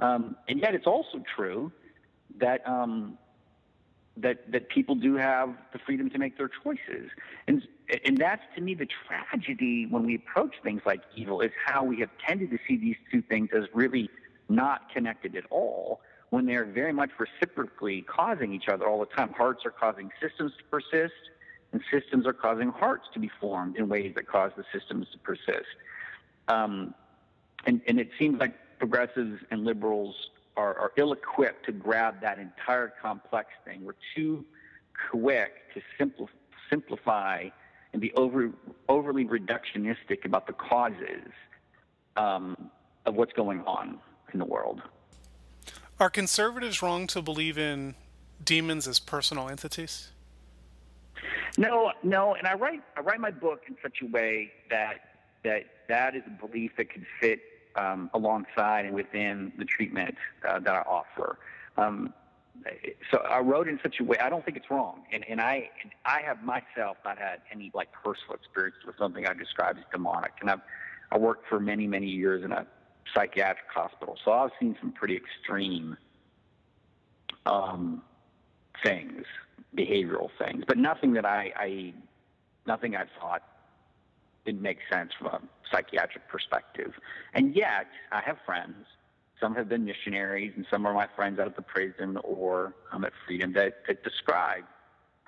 [0.00, 1.72] Um, and yet it's also true
[2.38, 3.18] that um,
[4.18, 7.10] that that people do have the freedom to make their choices.
[7.46, 7.66] And
[8.04, 12.00] and that's to me the tragedy when we approach things like evil is how we
[12.00, 14.10] have tended to see these two things as really
[14.50, 19.32] not connected at all when they're very much reciprocally causing each other all the time.
[19.32, 21.14] Hearts are causing systems to persist,
[21.72, 25.18] and systems are causing hearts to be formed in ways that cause the systems to
[25.18, 25.76] persist.
[26.48, 26.94] Um,
[27.66, 30.14] and, and it seems like progressives and liberals
[30.56, 33.84] are, are ill-equipped to grab that entire complex thing.
[33.84, 34.44] We're too
[35.10, 36.28] quick to simpli-
[36.70, 37.48] simplify
[37.92, 38.50] and be over,
[38.88, 41.32] overly reductionistic about the causes
[42.16, 42.70] um,
[43.06, 43.98] of what's going on
[44.32, 44.82] in the world.
[46.00, 47.96] Are conservatives wrong to believe in
[48.44, 50.12] demons as personal entities?
[51.56, 55.00] No, no, and I write I write my book in such a way that
[55.42, 57.40] that that is a belief that can fit
[57.74, 60.14] um, alongside and within the treatment
[60.48, 61.38] uh, that I offer.
[61.76, 62.14] Um,
[63.10, 65.68] so I wrote in such a way I don't think it's wrong, and and I
[65.82, 69.84] and I have myself not had any like personal experience with something I describe as
[69.90, 70.60] demonic, and I've
[71.10, 72.66] I worked for many many years in a
[73.14, 75.96] psychiatric hospital, so I've seen some pretty extreme
[77.46, 78.02] um,
[78.84, 79.24] things,
[79.76, 81.94] behavioral things, but nothing that I, I
[82.66, 83.42] nothing I thought
[84.44, 85.40] didn't make sense from a
[85.70, 86.92] psychiatric perspective.
[87.34, 88.86] And yet, I have friends.
[89.40, 93.04] Some have been missionaries, and some are my friends out of the prison or um,
[93.04, 94.64] at Freedom that, that describe,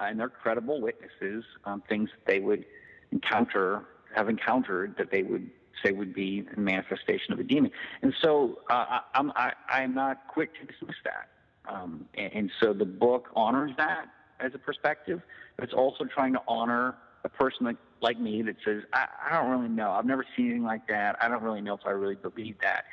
[0.01, 2.65] uh, and they're credible witnesses, um, things that they would
[3.13, 5.51] encounter, have encountered that they would
[5.83, 7.71] say would be a manifestation of a demon.
[8.03, 11.29] And so uh, I'm I, I'm not quick to dismiss that.
[11.69, 14.07] Um, and, and so the book honors that
[14.41, 15.21] as a perspective,
[15.57, 19.37] but it's also trying to honor a person like, like me that says, I, I
[19.37, 19.91] don't really know.
[19.91, 21.17] I've never seen anything like that.
[21.21, 22.85] I don't really know if I really believe that.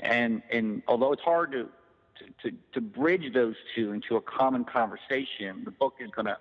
[0.00, 1.68] And and although it's hard to,
[2.42, 6.36] to, to bridge those two into a common conversation, the book is going to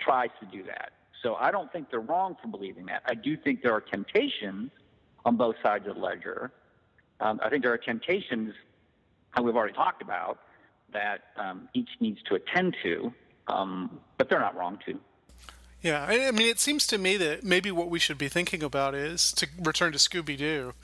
[0.00, 0.92] try to do that.
[1.22, 3.02] So I don't think they're wrong for believing that.
[3.06, 4.70] I do think there are temptations
[5.24, 6.50] on both sides of the ledger.
[7.20, 8.54] Um, I think there are temptations
[9.34, 10.38] that we've already talked about
[10.92, 13.12] that um, each needs to attend to,
[13.48, 14.98] um, but they're not wrong to.
[15.80, 18.94] Yeah, I mean, it seems to me that maybe what we should be thinking about
[18.94, 20.74] is to return to Scooby Doo.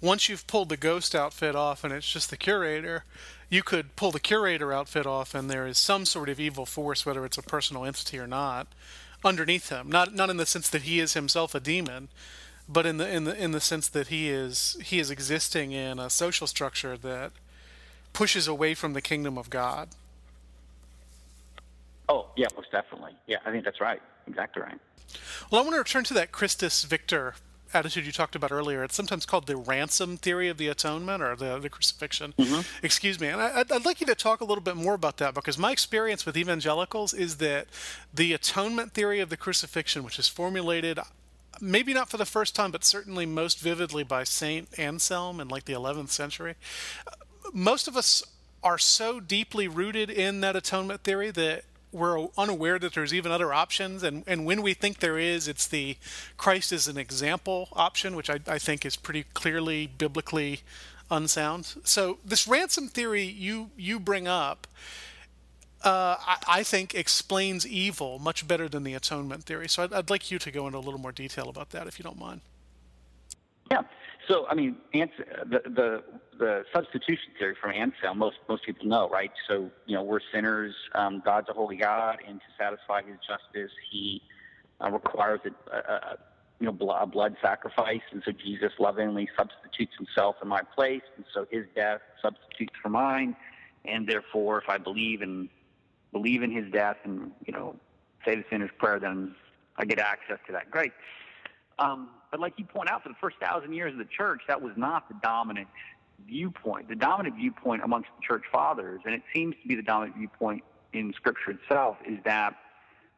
[0.00, 3.04] Once you've pulled the ghost outfit off and it's just the curator,
[3.50, 7.04] you could pull the curator outfit off and there is some sort of evil force,
[7.04, 8.68] whether it's a personal entity or not,
[9.24, 9.90] underneath him.
[9.90, 12.08] Not not in the sense that he is himself a demon,
[12.68, 15.98] but in the in the in the sense that he is he is existing in
[15.98, 17.32] a social structure that
[18.12, 19.90] pushes away from the kingdom of God.
[22.08, 23.12] Oh yeah, most definitely.
[23.26, 24.00] Yeah, I think that's right.
[24.26, 24.78] Exactly right.
[25.50, 27.34] Well, I want to return to that Christus Victor
[27.74, 28.82] attitude you talked about earlier.
[28.82, 32.34] It's sometimes called the ransom theory of the atonement or the, the crucifixion.
[32.38, 32.60] Mm-hmm.
[32.82, 33.28] Excuse me.
[33.28, 35.72] And I, would like you to talk a little bit more about that because my
[35.72, 37.66] experience with evangelicals is that
[38.12, 40.98] the atonement theory of the crucifixion, which is formulated
[41.60, 45.64] maybe not for the first time, but certainly most vividly by Saint Anselm in like
[45.64, 46.54] the 11th century,
[47.52, 48.22] most of us
[48.62, 53.54] are so deeply rooted in that atonement theory that we're unaware that there's even other
[53.54, 55.96] options and, and when we think there is it's the
[56.36, 60.60] christ is an example option which I, I think is pretty clearly biblically
[61.10, 61.74] unsound.
[61.84, 64.66] So this ransom theory you you bring up
[65.84, 70.10] uh, I, I, think explains evil much better than the atonement theory so I'd, I'd
[70.10, 72.40] like you to go into a little more detail about that if you don't mind
[73.70, 73.82] yeah
[74.28, 76.02] so I mean, the the
[76.38, 79.32] the substitution theory from Anselm, most most people know, right?
[79.48, 80.74] So you know, we're sinners.
[80.94, 84.22] Um, God's a holy God, and to satisfy His justice, He
[84.80, 86.18] uh, requires a, a, a
[86.60, 91.02] you know blood, a blood sacrifice, and so Jesus lovingly substitutes Himself in my place,
[91.16, 93.34] and so His death substitutes for mine,
[93.86, 95.48] and therefore, if I believe and
[96.12, 97.76] believe in His death, and you know,
[98.24, 99.34] say the sinner's prayer, then
[99.76, 100.70] I get access to that.
[100.70, 100.92] Great.
[101.78, 104.60] Um, but like you point out, for the first thousand years of the church, that
[104.60, 105.68] was not the dominant
[106.26, 106.88] viewpoint.
[106.88, 110.64] The dominant viewpoint amongst the church fathers, and it seems to be the dominant viewpoint
[110.92, 112.54] in Scripture itself, is that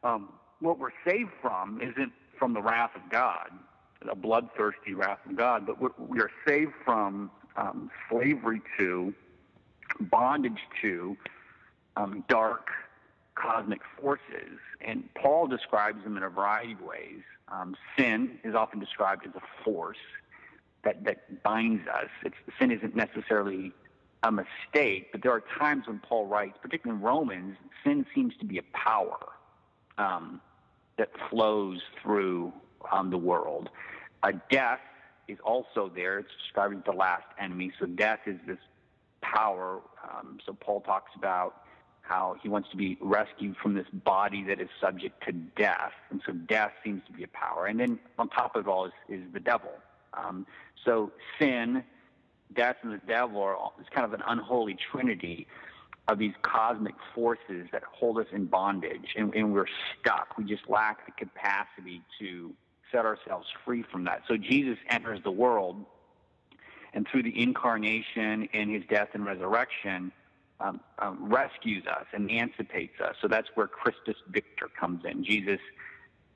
[0.03, 3.50] um, what we're saved from isn't from the wrath of God,
[4.09, 9.12] a bloodthirsty wrath of God, but we are saved from um, slavery to,
[10.00, 11.16] bondage to,
[11.96, 12.68] um, dark
[13.35, 14.59] cosmic forces.
[14.81, 17.22] And Paul describes them in a variety of ways.
[17.48, 19.98] Um, sin is often described as a force
[20.85, 22.09] that, that binds us.
[22.24, 23.72] It's, sin isn't necessarily
[24.22, 28.44] a mistake, but there are times when Paul writes, particularly in Romans, sin seems to
[28.44, 29.18] be a power
[29.98, 30.40] um,
[30.98, 32.53] that flows through
[32.92, 33.70] um, the world.
[34.50, 34.81] Death
[35.29, 36.18] is also there.
[36.18, 37.72] It's described as the last enemy.
[37.79, 38.59] So death is this
[39.22, 39.81] power.
[40.05, 41.62] Um, so Paul talks about
[42.11, 45.92] how he wants to be rescued from this body that is subject to death.
[46.11, 47.66] And so death seems to be a power.
[47.66, 49.70] And then on top of it all is, is the devil.
[50.12, 50.44] Um,
[50.85, 51.85] so sin,
[52.57, 55.46] death, and the devil are all, it's kind of an unholy trinity
[56.09, 59.14] of these cosmic forces that hold us in bondage.
[59.16, 60.37] And, and we're stuck.
[60.37, 62.53] We just lack the capacity to
[62.90, 64.23] set ourselves free from that.
[64.27, 65.77] So Jesus enters the world,
[66.92, 70.11] and through the incarnation and his death and resurrection,
[70.61, 73.16] um, um, rescues us, emancipates us.
[73.20, 75.25] So that's where Christus Victor comes in.
[75.25, 75.61] Jesus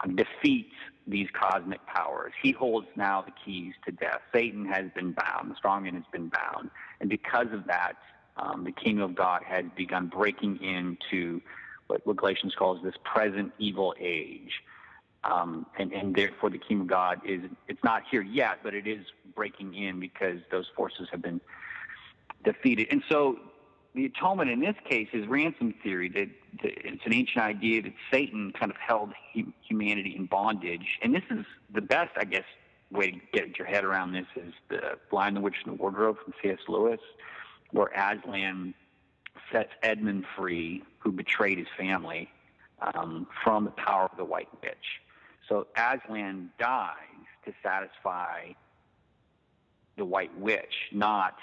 [0.03, 0.75] um, defeats
[1.07, 2.33] these cosmic powers.
[2.43, 4.21] He holds now the keys to death.
[4.35, 5.51] Satan has been bound.
[5.51, 6.71] The strong man has been bound.
[7.01, 7.93] And because of that,
[8.37, 11.41] um, the kingdom of God has begun breaking into
[11.87, 14.63] what, what Galatians calls this present evil age.
[15.23, 18.87] Um, and, and therefore the kingdom of God is, it's not here yet, but it
[18.87, 21.41] is breaking in because those forces have been
[22.45, 22.89] defeated.
[22.91, 23.39] And so
[23.95, 26.09] the atonement in this case is ransom theory.
[26.09, 26.29] That,
[26.63, 29.13] it's an ancient idea that Satan kind of held
[29.63, 32.45] humanity in bondage, and this is the best, I guess,
[32.91, 36.17] way to get your head around this is the Lion, the Witch, and the Wardrobe
[36.23, 36.59] from C.S.
[36.69, 37.01] Lewis,
[37.71, 38.75] where Aslan
[39.53, 42.29] sets Edmund free, who betrayed his family,
[42.95, 45.01] um, from the power of the White Witch.
[45.49, 46.97] So Aslan dies
[47.45, 48.53] to satisfy
[49.97, 51.37] the White Witch, not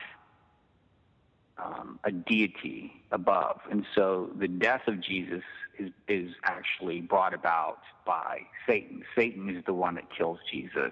[1.58, 3.60] um, a deity above.
[3.70, 5.44] And so the death of Jesus
[5.78, 9.04] is, is actually brought about by Satan.
[9.16, 10.92] Satan is the one that kills Jesus,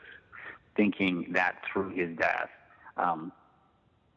[0.76, 2.50] thinking that through his death
[2.98, 3.32] um,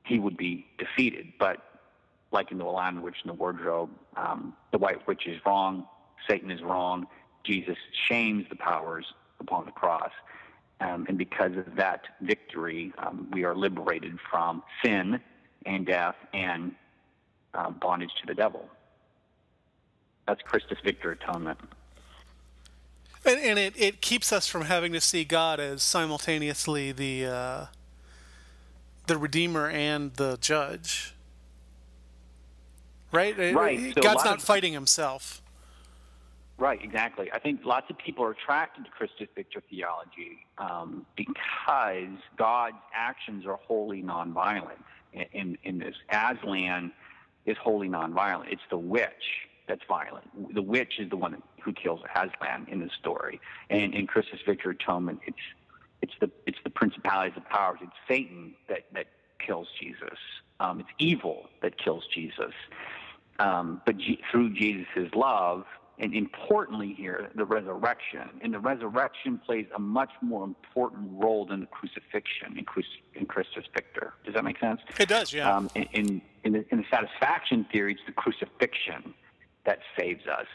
[0.04, 1.32] he would be defeated.
[1.38, 1.58] But
[2.32, 5.86] like in the Lion, Witch, and the Wardrobe, um, the White Witch is wrong,
[6.28, 7.06] Satan is wrong.
[7.44, 7.76] Jesus
[8.08, 9.06] shames the powers
[9.40, 10.10] upon the cross.
[10.80, 15.20] Um, and because of that victory, um, we are liberated from sin
[15.66, 16.72] and death and
[17.54, 18.68] uh, bondage to the devil.
[20.26, 21.58] That's Christus Victor atonement.
[23.24, 27.66] And, and, it, it keeps us from having to see God as simultaneously the uh,
[29.06, 31.14] the Redeemer and the Judge.
[33.12, 33.36] Right?
[33.36, 33.94] Right.
[33.94, 35.42] So God's not of, fighting himself.
[36.58, 37.30] Right, exactly.
[37.32, 43.46] I think lots of people are attracted to Christus Victor theology um, because God's actions
[43.46, 44.82] are wholly nonviolent.
[45.12, 46.92] In, in, this, Aslan
[47.44, 48.50] is wholly nonviolent.
[48.50, 50.54] It's the witch that's violent.
[50.54, 53.40] The witch is the one who kills Aslan in the story.
[53.70, 55.36] And in Christus Victor Atonement, it's
[56.00, 57.78] it's the it's the principalities of powers.
[57.80, 59.06] It's Satan that that
[59.44, 60.18] kills Jesus.
[60.60, 62.52] Um, it's evil that kills Jesus.
[63.38, 65.64] Um, but G- through Jesus' love,
[65.98, 68.28] and importantly here, the resurrection.
[68.40, 73.26] And the resurrection plays a much more important role than the crucifixion in, Christ, in
[73.26, 74.14] Christus Victor.
[74.24, 74.80] Does that make sense?
[74.98, 75.54] It does, yeah.
[75.54, 79.14] Um, in, in, in, the, in the satisfaction theory, it's the crucifixion
[79.64, 80.46] that saves us.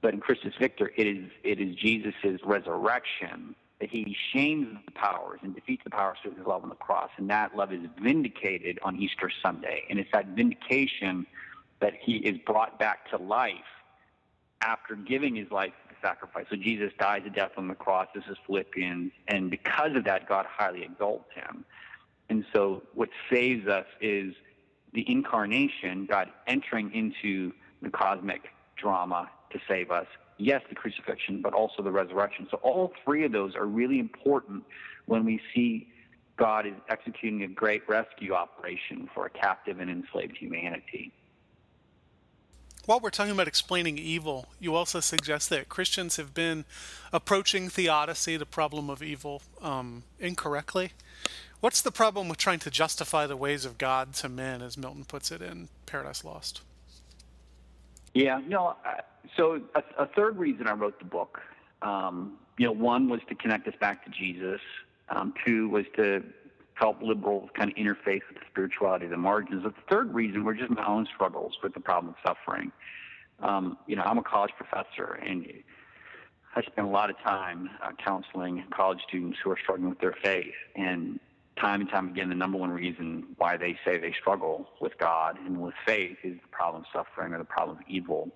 [0.00, 5.40] But in Christus Victor, it is, it is Jesus' resurrection that he shames the powers
[5.42, 7.10] and defeats the powers through his love on the cross.
[7.18, 9.84] And that love is vindicated on Easter Sunday.
[9.90, 11.26] And it's that vindication
[11.80, 13.52] that he is brought back to life
[14.60, 16.46] after giving his life sacrifice.
[16.50, 18.08] So Jesus dies a death on the cross.
[18.14, 19.12] This is Philippians.
[19.28, 21.64] And because of that, God highly exalts him.
[22.28, 24.34] And so what saves us is
[24.92, 27.52] the incarnation, God entering into
[27.82, 28.42] the cosmic
[28.76, 30.06] drama to save us.
[30.38, 32.46] Yes, the crucifixion, but also the resurrection.
[32.50, 34.64] So all three of those are really important
[35.06, 35.88] when we see
[36.36, 41.12] God is executing a great rescue operation for a captive and enslaved humanity.
[42.86, 46.64] While we're talking about explaining evil, you also suggest that Christians have been
[47.12, 50.92] approaching theodicy, the problem of evil, um, incorrectly.
[51.58, 55.04] What's the problem with trying to justify the ways of God to men, as Milton
[55.04, 56.60] puts it in Paradise Lost?
[58.14, 58.76] Yeah, no.
[59.36, 61.40] So a, a, third reason I wrote the book,
[61.82, 64.60] um, you know, one was to connect us back to Jesus.
[65.08, 66.22] Um, two was to
[66.76, 69.62] help liberals kind of interface with the spirituality the margins.
[69.64, 72.70] But The third reason were just my own struggles with the problem of suffering.
[73.40, 75.46] Um, you know, I'm a college professor, and
[76.54, 80.14] I spend a lot of time uh, counseling college students who are struggling with their
[80.22, 80.54] faith.
[80.74, 81.18] And
[81.58, 85.38] time and time again, the number one reason why they say they struggle with God
[85.44, 88.30] and with faith is the problem of suffering or the problem of evil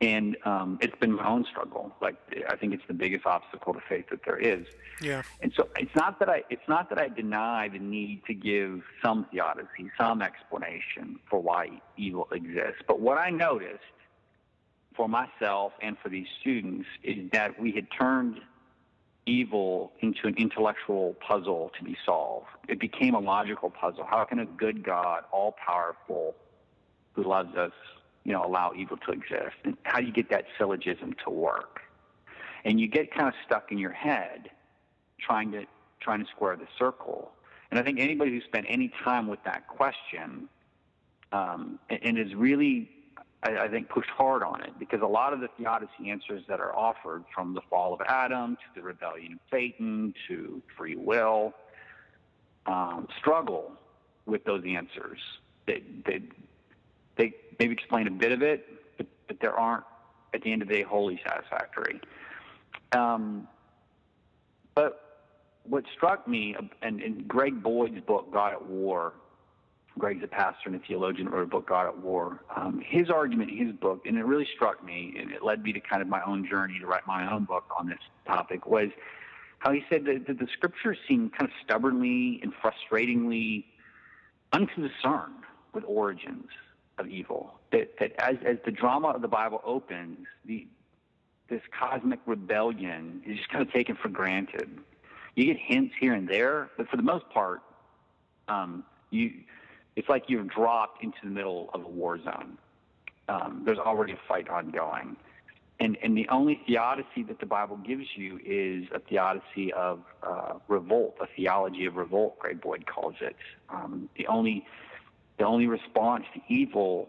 [0.00, 1.92] and um, it's been my own struggle.
[2.00, 2.16] Like
[2.48, 4.66] I think it's the biggest obstacle to faith that there is.
[5.00, 5.22] Yeah.
[5.40, 8.82] And so it's not that I it's not that I deny the need to give
[9.04, 12.82] some theodicy, some explanation for why evil exists.
[12.86, 13.80] But what I noticed
[14.96, 18.40] for myself and for these students is that we had turned
[19.24, 22.48] evil into an intellectual puzzle to be solved.
[22.68, 24.04] It became a logical puzzle.
[24.04, 26.34] How can a good God, all powerful,
[27.12, 27.72] who loves us
[28.24, 29.56] you know, allow evil to exist?
[29.64, 31.80] And how do you get that syllogism to work?
[32.64, 34.50] And you get kind of stuck in your head
[35.18, 35.64] trying to
[36.00, 37.32] trying to square the circle.
[37.70, 40.48] And I think anybody who spent any time with that question
[41.32, 42.90] um, and, is really,
[43.42, 46.60] I, I think, pushed hard on it because a lot of the theodicy answers that
[46.60, 51.54] are offered from the fall of Adam to the rebellion of Satan to free will
[52.66, 53.72] um, struggle
[54.26, 55.18] with those answers.
[55.66, 56.22] They, they,
[57.16, 59.84] they maybe explain a bit of it, but, but there aren't,
[60.34, 62.00] at the end of the day, wholly satisfactory.
[62.92, 63.46] Um,
[64.74, 65.02] but
[65.64, 69.12] what struck me, and in Greg Boyd's book, God at War,
[69.98, 72.40] Greg's a pastor and a theologian, wrote a book, God at War.
[72.56, 75.72] Um, his argument in his book, and it really struck me, and it led me
[75.72, 78.88] to kind of my own journey to write my own book on this topic, was
[79.58, 83.64] how he said that, that the scriptures seem kind of stubbornly and frustratingly
[84.52, 86.48] unconcerned with origins
[87.02, 87.58] of evil.
[87.72, 90.66] That, that as, as the drama of the Bible opens, the,
[91.48, 94.68] this cosmic rebellion is just kind of taken for granted.
[95.34, 97.60] You get hints here and there, but for the most part,
[98.48, 99.32] um, you,
[99.96, 102.58] it's like you're dropped into the middle of a war zone.
[103.28, 105.16] Um, there's already a fight ongoing.
[105.80, 110.54] And, and the only theodicy that the Bible gives you is a theodicy of uh,
[110.68, 113.36] revolt, a theology of revolt, Greg Boyd calls it.
[113.68, 114.64] Um, the only
[115.38, 117.08] the only response to evil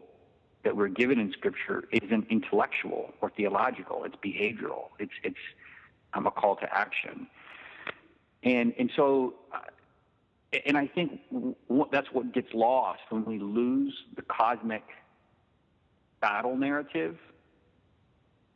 [0.63, 4.03] that we're given in Scripture isn't intellectual or theological.
[4.05, 4.89] It's behavioral.
[4.99, 5.35] It's it's
[6.13, 7.27] um, a call to action.
[8.43, 9.59] And and so, uh,
[10.65, 11.55] and I think w-
[11.91, 14.83] that's what gets lost when we lose the cosmic
[16.21, 17.17] battle narrative.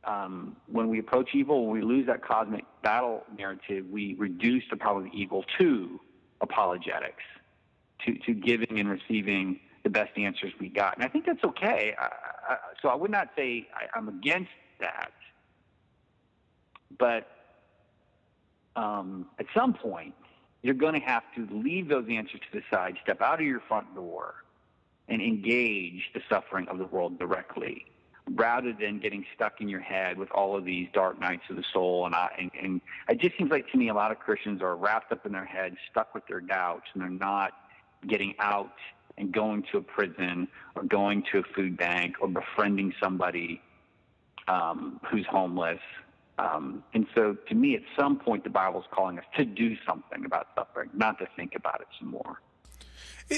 [0.04, 4.78] Um, when we approach evil, when we lose that cosmic battle narrative, we reduce the
[4.78, 6.00] problem of evil to
[6.40, 7.24] apologetics,
[8.06, 10.96] to, to giving and receiving the best answers we got.
[10.96, 11.96] And I think that's okay.
[12.82, 15.12] So I would not say I, am against that.
[16.98, 17.28] But
[18.76, 20.14] um, at some point,
[20.62, 23.62] you're going to have to leave those answers to the side, step out of your
[23.68, 24.36] front door,
[25.08, 27.86] and engage the suffering of the world directly
[28.36, 31.64] rather than getting stuck in your head with all of these dark nights of the
[31.72, 32.06] soul.
[32.06, 34.76] And, I, and, and it just seems like to me a lot of Christians are
[34.76, 37.54] wrapped up in their heads, stuck with their doubts, and they're not
[38.08, 38.74] getting out
[39.18, 43.62] and going to a prison or going to a food bank or befriending somebody
[44.48, 45.80] um, who's homeless.
[46.40, 50.24] Um, and so, to me, at some point, the Bible's calling us to do something
[50.24, 52.42] about suffering, not to think about it some more.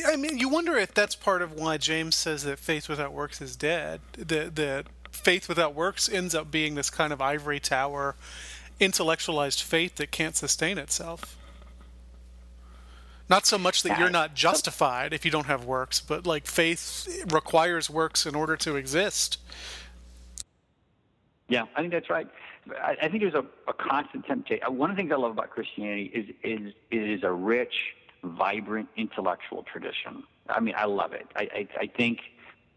[0.06, 3.42] I mean, you wonder if that's part of why James says that faith without works
[3.42, 4.02] is dead.
[4.18, 8.16] That that faith without works ends up being this kind of ivory tower,
[8.80, 11.38] intellectualized faith that can't sustain itself.
[13.30, 17.26] Not so much that you're not justified if you don't have works, but like faith
[17.32, 19.38] requires works in order to exist.
[21.48, 22.28] Yeah, I think that's right.
[22.82, 24.64] I, I think there's a, a constant temptation.
[24.68, 27.74] Uh, one of the things I love about Christianity is is it is a rich
[28.24, 30.24] vibrant intellectual tradition.
[30.50, 31.28] I mean, I love it.
[31.36, 32.20] I, I, I think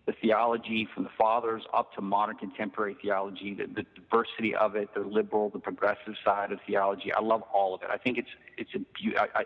[0.06, 4.92] the theology from the fathers up to modern contemporary theology, the, the diversity of it,
[4.94, 7.12] the liberal, the progressive side of theology.
[7.12, 7.88] I love all of it.
[7.90, 9.44] I think it's it's a I, I,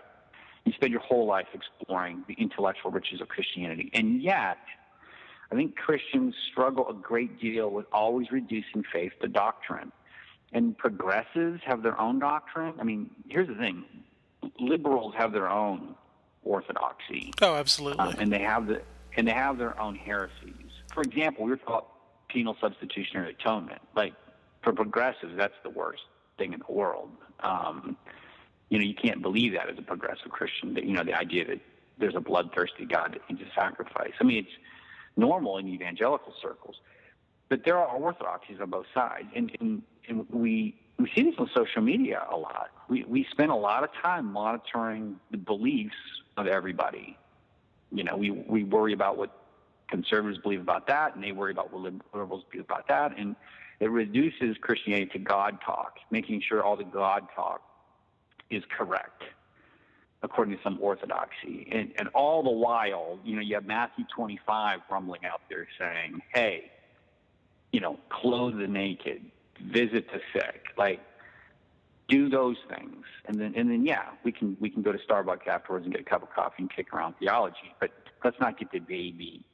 [0.66, 4.58] you spend your whole life exploring the intellectual riches of Christianity, and yet.
[5.50, 9.92] I think Christians struggle a great deal with always reducing faith to doctrine.
[10.52, 12.74] And progressives have their own doctrine.
[12.80, 13.84] I mean, here's the thing
[14.58, 15.94] liberals have their own
[16.44, 17.32] orthodoxy.
[17.42, 18.00] Oh, absolutely.
[18.00, 18.82] Um, and they have the
[19.16, 20.70] and they have their own heresies.
[20.92, 21.86] For example, we were taught
[22.28, 23.82] penal substitutionary atonement.
[23.94, 24.14] Like
[24.62, 26.02] for progressives, that's the worst
[26.38, 27.10] thing in the world.
[27.40, 27.96] Um,
[28.68, 30.74] you know, you can't believe that as a progressive Christian.
[30.74, 31.60] That you know, the idea that
[31.98, 34.12] there's a bloodthirsty God that needs a sacrifice.
[34.20, 34.56] I mean, it's
[35.16, 36.76] normal in evangelical circles,
[37.48, 41.50] but there are orthodoxies on both sides, and, and, and we we see this on
[41.54, 42.70] social media a lot.
[42.88, 45.94] We we spend a lot of time monitoring the beliefs
[46.36, 47.16] of everybody.
[47.92, 49.30] You know, we we worry about what
[49.88, 53.36] conservatives believe about that, and they worry about what liberals believe about that, and
[53.78, 57.60] it reduces Christianity to God talk, making sure all the God talk
[58.50, 59.22] is correct
[60.22, 61.68] according to some orthodoxy.
[61.70, 66.20] And, and all the while, you know, you have Matthew 25 rumbling out there saying,
[66.34, 66.70] hey,
[67.72, 69.22] you know, clothe the naked,
[69.62, 71.00] visit the sick, like
[72.08, 75.46] do those things, and then and then yeah, we can we can go to Starbucks
[75.48, 77.90] afterwards and get a cup of coffee and kick around theology, but
[78.24, 79.44] let's not get the baby.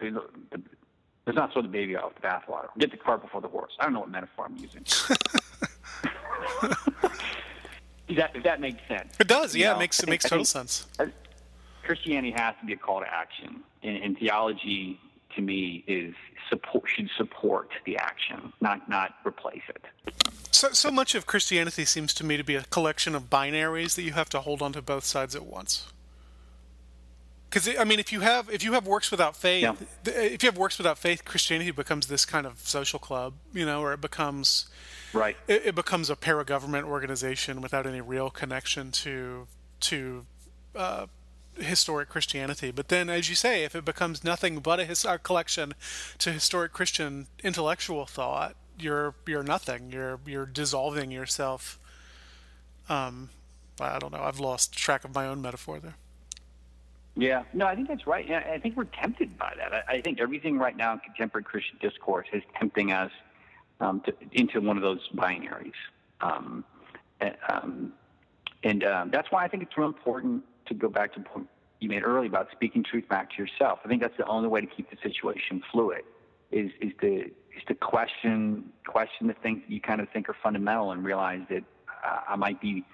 [0.00, 2.68] Let's not throw the baby out with the bathwater.
[2.78, 3.72] Get the cart before the horse.
[3.80, 4.84] I don't know what metaphor I'm using.
[8.16, 9.14] that, if that makes sense.
[9.18, 9.54] It does.
[9.54, 10.86] Yeah, know, it makes it makes total sense.
[10.98, 11.06] Uh,
[11.82, 14.98] Christianity has to be a call to action, and, and theology
[15.36, 16.14] to me is
[16.48, 19.84] support should support the action, not not replace it.
[20.50, 24.02] So, so much of Christianity seems to me to be a collection of binaries that
[24.02, 25.92] you have to hold onto both sides at once.
[27.54, 29.74] Because I mean, if you have if you have works without faith, yeah.
[30.12, 33.80] if you have works without faith, Christianity becomes this kind of social club, you know,
[33.80, 34.66] or it becomes
[35.12, 35.36] right.
[35.46, 39.46] It, it becomes a para government organization without any real connection to
[39.82, 40.26] to
[40.74, 41.06] uh,
[41.56, 42.72] historic Christianity.
[42.72, 45.74] But then, as you say, if it becomes nothing but a, his, a collection
[46.18, 49.92] to historic Christian intellectual thought, you're you're nothing.
[49.92, 51.78] You're you're dissolving yourself.
[52.88, 53.30] Um,
[53.80, 54.22] I don't know.
[54.22, 55.94] I've lost track of my own metaphor there.
[57.16, 58.28] Yeah, no, I think that's right.
[58.30, 59.84] I think we're tempted by that.
[59.88, 63.12] I, think everything right now in contemporary Christian discourse is tempting us
[63.80, 65.72] um, to, into one of those binaries.
[66.20, 66.64] Um,
[67.20, 67.92] and, um,
[68.64, 71.48] and um, that's why I think it's real important to go back to the point
[71.80, 73.78] you made earlier about speaking truth back to yourself.
[73.84, 76.02] I think that's the only way to keep the situation fluid.
[76.50, 80.92] Is is to is to question question the things you kind of think are fundamental
[80.92, 81.64] and realize that
[82.04, 82.84] uh, I might be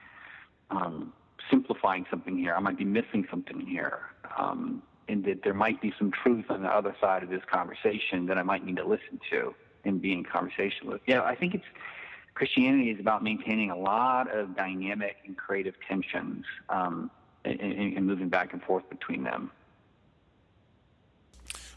[0.70, 1.12] um,
[1.50, 2.54] simplifying something here.
[2.54, 4.00] I might be missing something here.
[4.38, 8.26] Um, and that there might be some truth on the other side of this conversation
[8.26, 11.00] that I might need to listen to and be in conversation with.
[11.06, 11.64] Yeah, I think it's
[12.34, 16.44] Christianity is about maintaining a lot of dynamic and creative tensions.
[16.68, 17.10] Um,
[17.44, 19.50] and, and moving back and forth between them.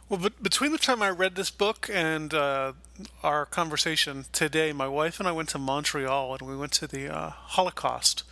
[0.09, 2.73] Well, but between the time I read this book and uh,
[3.23, 7.07] our conversation today, my wife and I went to Montreal and we went to the
[7.07, 8.23] uh, Holocaust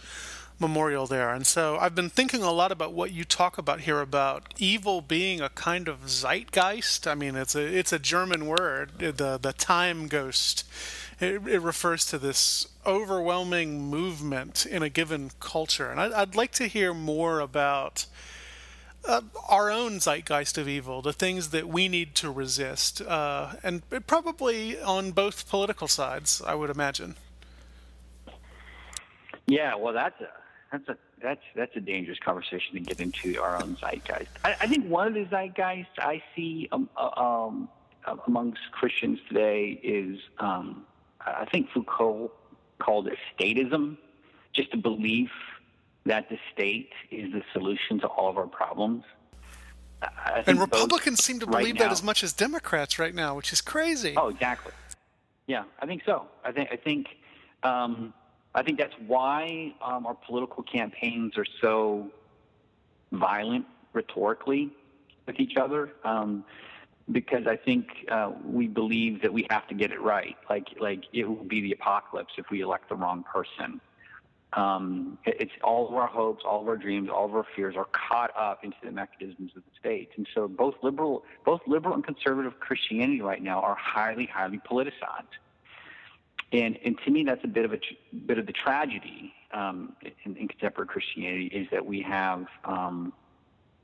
[0.62, 1.34] memorial there.
[1.34, 5.02] And so I've been thinking a lot about what you talk about here about evil
[5.02, 7.08] being a kind of zeitgeist.
[7.08, 10.64] I mean, it's a it's a German word, the the time ghost
[11.22, 15.90] it, it refers to this overwhelming movement in a given culture.
[15.92, 18.08] And I'd, I'd like to hear more about
[19.06, 23.84] uh, our own zeitgeist of evil, the things that we need to resist, uh, and
[24.08, 27.16] probably on both political sides, I would imagine.
[29.48, 30.30] Yeah, well, that's a
[30.72, 34.28] that's a that's that's a dangerous conversation to get into our own zeitgeist.
[34.44, 37.70] I, I think one of the zeitgeists I see um, uh, um,
[38.26, 40.86] amongst Christians today is um,
[41.20, 42.32] I think Foucault
[42.80, 43.98] called it statism,
[44.54, 45.30] just a belief
[46.06, 49.04] that the state is the solution to all of our problems.
[50.48, 53.62] And Republicans seem to believe now, that as much as Democrats right now, which is
[53.62, 54.16] crazy.
[54.18, 54.72] Oh, exactly.
[55.46, 56.26] Yeah, I think so.
[56.44, 57.08] I think I think
[57.62, 58.14] um,
[58.54, 62.10] I think that's why um, our political campaigns are so
[63.12, 64.72] violent rhetorically
[65.26, 65.94] with each other.
[66.04, 66.44] Um,
[67.12, 70.36] because I think uh, we believe that we have to get it right.
[70.50, 73.82] Like like it will be the apocalypse if we elect the wrong person.
[74.54, 77.88] Um, it's all of our hopes, all of our dreams, all of our fears are
[77.94, 82.04] caught up into the mechanisms of the state, and so both liberal, both liberal and
[82.04, 85.40] conservative Christianity right now are highly, highly politicized.
[86.52, 87.80] And and to me, that's a bit of a
[88.26, 89.96] bit of the tragedy um,
[90.26, 93.14] in, in, contemporary Christianity is that we have um,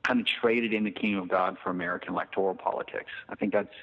[0.04, 3.12] kind of traded in the kingdom of God for American electoral politics.
[3.30, 3.74] I think that's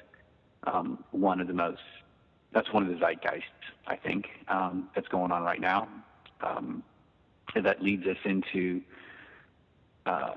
[0.64, 1.80] um, one of the most
[2.53, 3.43] that's one of the zeitgeists
[3.87, 5.89] I think um, that's going on right now
[6.43, 6.82] um,
[7.55, 8.82] that leads us into.
[10.07, 10.35] Uh,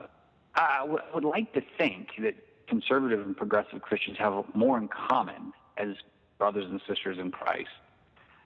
[0.55, 2.35] I w- would like to think that
[2.67, 5.89] conservative and progressive Christians have more in common as
[6.37, 7.69] brothers and sisters in Christ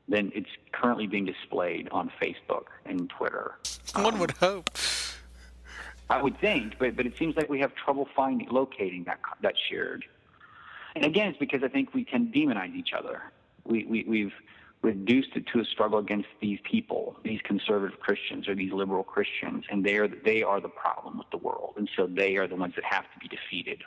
[0.08, 3.56] than it's currently being displayed on Facebook and Twitter.
[3.96, 4.70] One um, would hope.
[6.10, 9.56] I would think, but but it seems like we have trouble finding locating that that
[9.70, 10.04] shared.
[10.96, 13.22] And again, it's because I think we can demonize each other.
[13.66, 14.34] We, we we've
[14.82, 19.64] reduced it to a struggle against these people, these conservative Christians or these liberal Christians,
[19.70, 22.56] and they are they are the problem with the world, and so they are the
[22.56, 23.82] ones that have to be defeated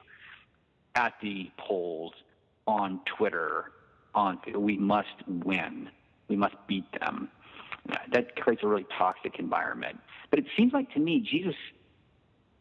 [0.95, 2.13] at the polls,
[2.67, 3.73] on Twitter,
[4.15, 5.91] on we must win,
[6.29, 7.29] we must beat them.
[8.13, 10.01] That creates a really toxic environment.
[10.31, 11.55] But it seems like to me, Jesus.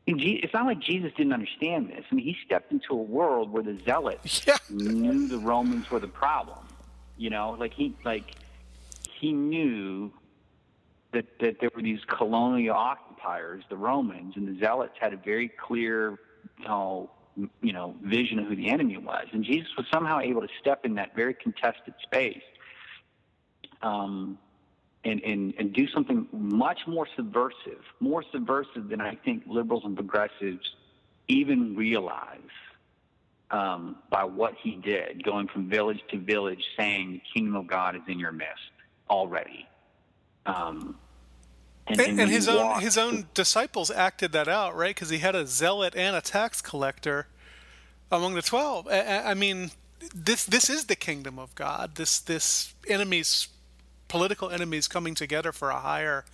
[0.05, 2.03] It's not like Jesus didn't understand this.
[2.11, 4.57] I mean, he stepped into a world where the zealots yeah.
[4.69, 6.57] knew the Romans were the problem
[7.17, 8.35] you know, like he like
[9.19, 10.11] he knew
[11.13, 15.49] that that there were these colonial occupiers, the Romans, and the Zealots had a very
[15.49, 16.19] clear,
[16.59, 17.11] you know,
[17.61, 20.85] you know, vision of who the enemy was, and Jesus was somehow able to step
[20.85, 22.43] in that very contested space,
[23.83, 24.37] um,
[25.03, 29.95] and and and do something much more subversive, more subversive than I think liberals and
[29.95, 30.75] progressives
[31.27, 32.39] even realize
[33.51, 37.95] um, by what he did, going from village to village, saying, "The kingdom of God
[37.95, 38.71] is in your midst
[39.09, 39.67] already."
[40.45, 40.97] Um,
[41.87, 44.95] and, and, and his own his own disciples acted that out, right?
[44.95, 47.27] Because he had a zealot and a tax collector
[48.11, 48.87] among the twelve.
[48.87, 49.71] I, I, mean,
[50.15, 51.95] this this is the kingdom of God.
[51.95, 53.49] This this enemies,
[54.07, 56.25] political enemies, coming together for a higher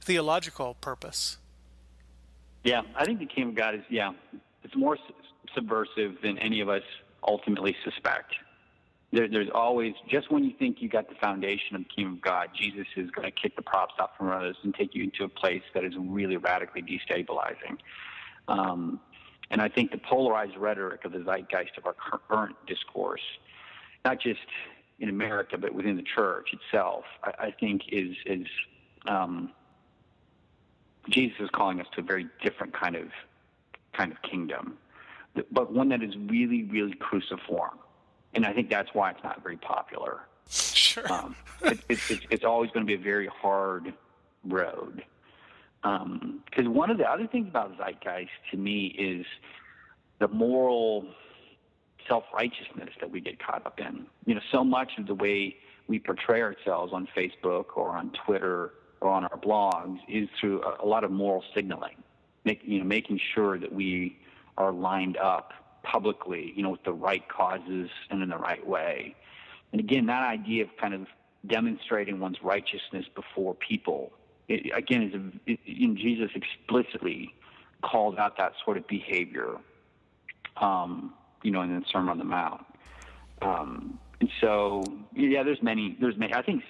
[0.00, 1.38] theological purpose.
[2.62, 4.12] Yeah, I think the kingdom of God is yeah.
[4.62, 4.96] It's more
[5.54, 6.82] subversive than any of us
[7.26, 8.34] ultimately suspect.
[9.12, 12.20] There, there's always, just when you think you got the foundation of the kingdom of
[12.22, 15.24] God, Jesus is going to kick the props out from others and take you into
[15.24, 17.78] a place that is really radically destabilizing.
[18.48, 19.00] Um,
[19.50, 21.94] and I think the polarized rhetoric of the zeitgeist of our
[22.28, 23.20] current discourse,
[24.04, 24.40] not just
[25.04, 28.46] in America but within the church itself, I, I think is is
[29.06, 29.52] um,
[31.10, 33.08] Jesus is calling us to a very different kind of
[33.96, 34.78] kind of kingdom
[35.50, 37.78] but one that is really, really cruciform.
[38.34, 40.20] And I think that's why it's not very popular.
[40.48, 41.10] Sure.
[41.12, 43.92] Um, it, it, it's, it's always going to be a very hard
[44.44, 45.04] road.
[45.82, 49.26] Because um, one of the other things about zeitgeist to me is
[50.18, 51.06] the moral
[52.08, 54.06] self righteousness that we get caught up in.
[54.26, 58.72] You know, so much of the way we portray ourselves on Facebook or on Twitter
[59.00, 62.02] or on our blogs is through a, a lot of moral signaling,
[62.44, 64.18] make, you know, making sure that we
[64.56, 65.52] are lined up
[65.82, 69.14] publicly, you know, with the right causes and in the right way.
[69.72, 71.06] And again, that idea of kind of
[71.46, 74.12] demonstrating one's righteousness before people,
[74.48, 77.34] it, again, is a, it, in Jesus explicitly
[77.82, 79.56] called out that sort of behavior,
[80.56, 81.12] um,
[81.44, 82.64] you know, in the Sermon on the Mount.
[83.42, 84.82] Um, and so,
[85.14, 86.34] yeah, there's many, there's many.
[86.34, 86.62] I think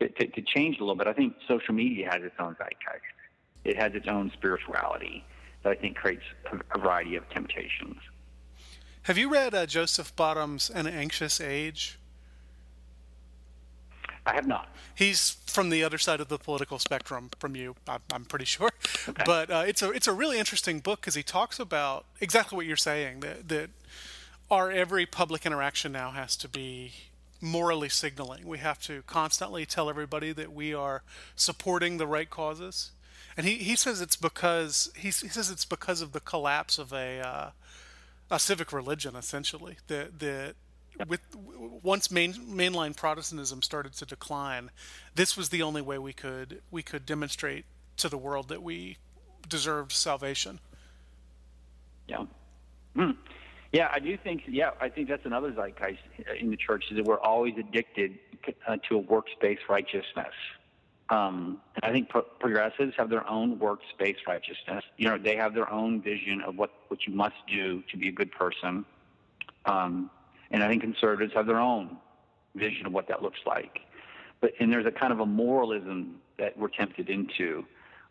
[0.00, 3.02] to, to change a little bit, I think social media has its own zeitgeist.
[3.64, 5.24] It has its own spirituality
[5.62, 6.22] that I think creates
[6.74, 7.96] a, variety of temptations.
[9.02, 11.98] Have you read uh, Joseph Bottum's An Anxious Age?
[14.24, 14.68] I have not.
[14.94, 17.74] He's from the other side of the political spectrum from you,
[18.12, 18.70] I'm pretty sure.
[19.08, 19.22] Okay.
[19.26, 22.66] But uh, it's a it's a really interesting book because he talks about exactly what
[22.66, 23.70] you're saying that that
[24.50, 26.92] our every public interaction now has to be
[27.40, 28.46] morally signaling.
[28.46, 31.02] We have to constantly tell everybody that we are
[31.34, 32.92] supporting the right causes
[33.36, 36.92] and he, he says it's because he, he says it's because of the collapse of
[36.92, 37.50] a uh,
[38.30, 39.78] a civic religion, essentially.
[39.86, 40.54] The the
[41.08, 41.20] with
[41.82, 44.70] once main, mainline Protestantism started to decline,
[45.14, 47.64] this was the only way we could we could demonstrate
[47.98, 48.96] to the world that we
[49.48, 50.60] deserved salvation.
[52.08, 52.24] Yeah.
[52.94, 53.12] Hmm.
[53.72, 54.42] Yeah, I do think.
[54.46, 56.00] Yeah, I think that's another zeitgeist
[56.38, 58.18] in the church is that we're always addicted
[58.66, 60.34] uh, to a works-based righteousness.
[61.08, 64.84] Um, and I think pro- progressives have their own works-based righteousness.
[64.96, 68.08] You know, they have their own vision of what what you must do to be
[68.08, 68.84] a good person.
[69.64, 70.10] Um,
[70.52, 71.96] and I think conservatives have their own
[72.54, 73.80] vision of what that looks like.
[74.40, 77.64] But and there's a kind of a moralism that we're tempted into,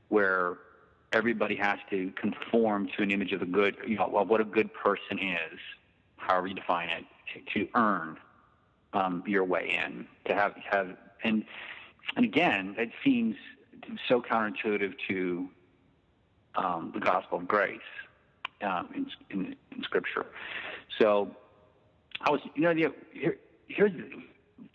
[0.09, 0.57] where
[1.13, 4.45] everybody has to conform to an image of a good, you know, of what a
[4.45, 5.59] good person is,
[6.17, 8.17] however you define it, to, to earn
[8.93, 11.45] um, your way in, to have have and
[12.15, 13.35] and again, it seems
[14.07, 15.49] so counterintuitive to
[16.55, 17.79] um, the gospel of grace
[18.61, 20.25] um, in, in, in Scripture.
[20.99, 21.35] So
[22.23, 22.73] I was, you know,
[23.13, 23.37] here,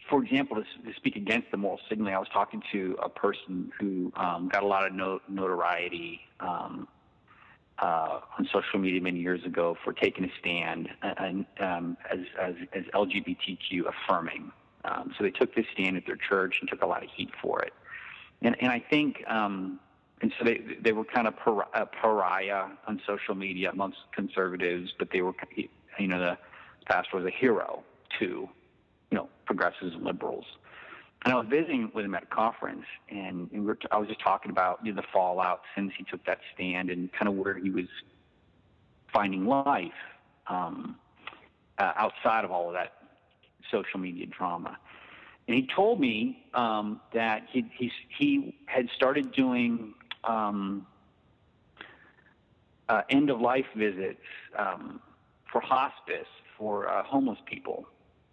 [0.08, 3.72] for example, to, to, speak against the moral signaling, I was talking to a person
[3.78, 6.88] who um, got a lot of no, notoriety um,
[7.78, 12.54] uh, on social media many years ago for taking a stand and, um, as, as,
[12.72, 14.50] as LGBTQ affirming.
[14.84, 17.30] Um, so they took this stand at their church and took a lot of heat
[17.42, 17.72] for it.
[18.42, 19.80] And, and I think, um,
[20.22, 21.34] and so they they were kind of
[21.74, 26.38] a pariah on social media amongst conservatives, but they were, you know, the
[26.86, 27.82] pastor was a hero
[28.18, 30.44] to, you know, progressives and liberals.
[31.24, 34.08] And I was visiting with him at a conference, and, we were t- I was
[34.08, 37.34] just talking about you know, the fallout since he took that stand and kind of
[37.34, 37.86] where he was
[39.12, 39.92] finding life
[40.46, 40.96] um,
[41.78, 42.92] uh, outside of all of that
[43.70, 44.78] social media drama.
[45.48, 50.86] And he told me um, that he, he, he had started doing um,
[52.88, 54.20] uh, end of life visits
[54.56, 55.00] um,
[55.50, 56.28] for hospice
[56.58, 57.86] for uh, homeless people.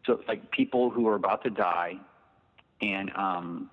[0.06, 1.96] So it's like people who are about to die,
[2.82, 3.70] and um,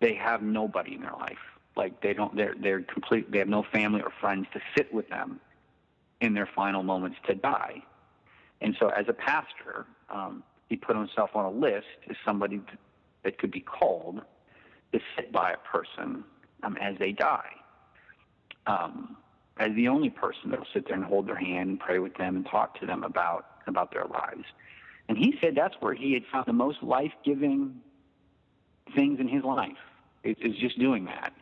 [0.00, 1.38] they have nobody in their life.
[1.76, 3.30] Like they don't, they're they're complete.
[3.30, 5.40] They have no family or friends to sit with them
[6.20, 7.82] in their final moments to die.
[8.60, 12.60] And so, as a pastor, um, he put himself on a list as somebody
[13.22, 14.20] that could be called
[14.92, 16.24] to sit by a person
[16.62, 17.50] um, as they die.
[18.66, 19.16] Um,
[19.58, 22.14] as the only person that will sit there and hold their hand and pray with
[22.16, 24.44] them and talk to them about about their lives.
[25.08, 27.80] And he said that's where he had found the most life giving
[28.94, 29.76] things in his life,
[30.24, 31.32] is, just doing that.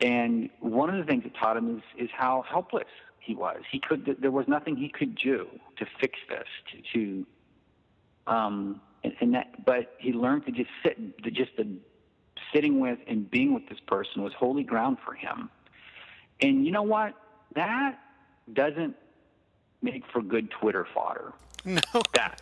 [0.00, 2.88] And one of the things it taught him is, is how helpless
[3.20, 3.62] he was.
[3.70, 5.46] He could, there was nothing he could do
[5.78, 7.26] to fix this, to, to
[8.26, 11.66] um, and, and that, but he learned to just sit, to just the
[12.52, 15.50] sitting with and being with this person was holy ground for him.
[16.40, 17.14] And you know what?
[17.54, 17.98] That
[18.52, 18.96] doesn't
[19.82, 21.32] make for good Twitter fodder.
[21.64, 21.80] No.
[22.14, 22.40] That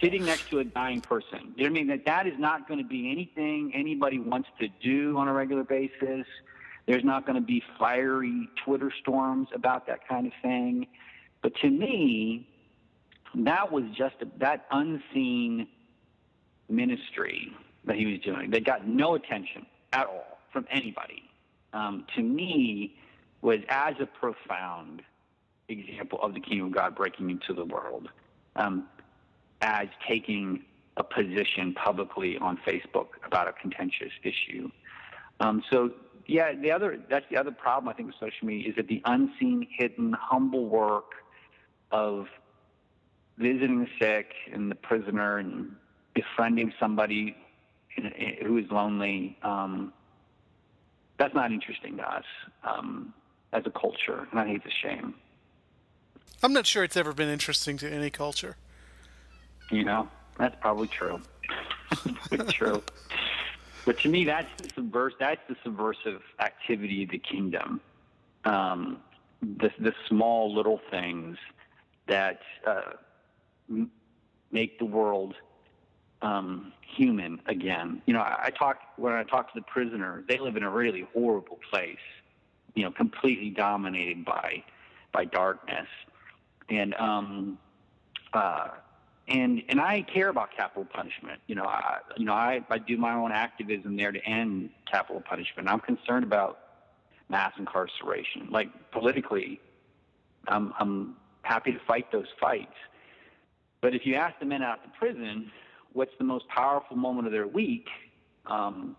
[0.00, 1.54] sitting next to a dying person.
[1.56, 1.86] You know what I mean?
[1.88, 5.64] That that is not going to be anything anybody wants to do on a regular
[5.64, 6.26] basis.
[6.86, 10.86] There's not going to be fiery Twitter storms about that kind of thing.
[11.42, 12.48] But to me,
[13.34, 15.68] that was just a, that unseen
[16.68, 17.52] ministry
[17.84, 21.22] that he was doing that got no attention at all from anybody.
[21.72, 22.96] Um, to me,
[23.42, 25.02] was as a profound
[25.68, 28.08] example of the kingdom of God breaking into the world
[28.56, 28.86] um,
[29.60, 30.64] as taking
[30.96, 34.70] a position publicly on Facebook about a contentious issue.
[35.40, 35.90] Um, so
[36.26, 39.02] yeah, the other that's the other problem I think with social media is that the
[39.04, 41.12] unseen, hidden, humble work
[41.92, 42.26] of
[43.38, 45.76] visiting the sick and the prisoner and
[46.14, 47.36] befriending somebody
[48.42, 49.38] who is lonely.
[49.42, 49.92] Um,
[51.18, 52.24] that's not interesting to us
[52.64, 53.14] um,
[53.52, 55.14] as a culture, and I think it's a shame.
[56.42, 58.56] I'm not sure it's ever been interesting to any culture.
[59.70, 60.08] You know,
[60.38, 61.20] that's probably true.
[62.50, 62.82] true.
[63.84, 67.80] But to me, that's the subvers- That's the subversive activity of the kingdom.
[68.44, 68.98] Um,
[69.40, 71.36] the the small little things
[72.06, 72.92] that uh,
[73.68, 73.90] m-
[74.50, 75.34] make the world
[76.22, 78.02] um, human again.
[78.06, 80.24] You know, I, I talk when I talk to the prisoner.
[80.28, 81.98] They live in a really horrible place.
[82.74, 84.62] You know, completely dominated by
[85.12, 85.88] by darkness
[86.68, 87.58] and um,
[88.32, 88.68] uh,
[89.28, 91.40] and and I care about capital punishment.
[91.46, 95.22] You know, I you know I, I do my own activism there to end capital
[95.22, 95.68] punishment.
[95.68, 96.58] I'm concerned about
[97.28, 98.48] mass incarceration.
[98.50, 99.60] Like politically,
[100.48, 102.74] I'm I'm happy to fight those fights.
[103.80, 105.50] But if you ask the men out to prison,
[105.92, 107.86] what's the most powerful moment of their week?
[108.46, 108.96] Um,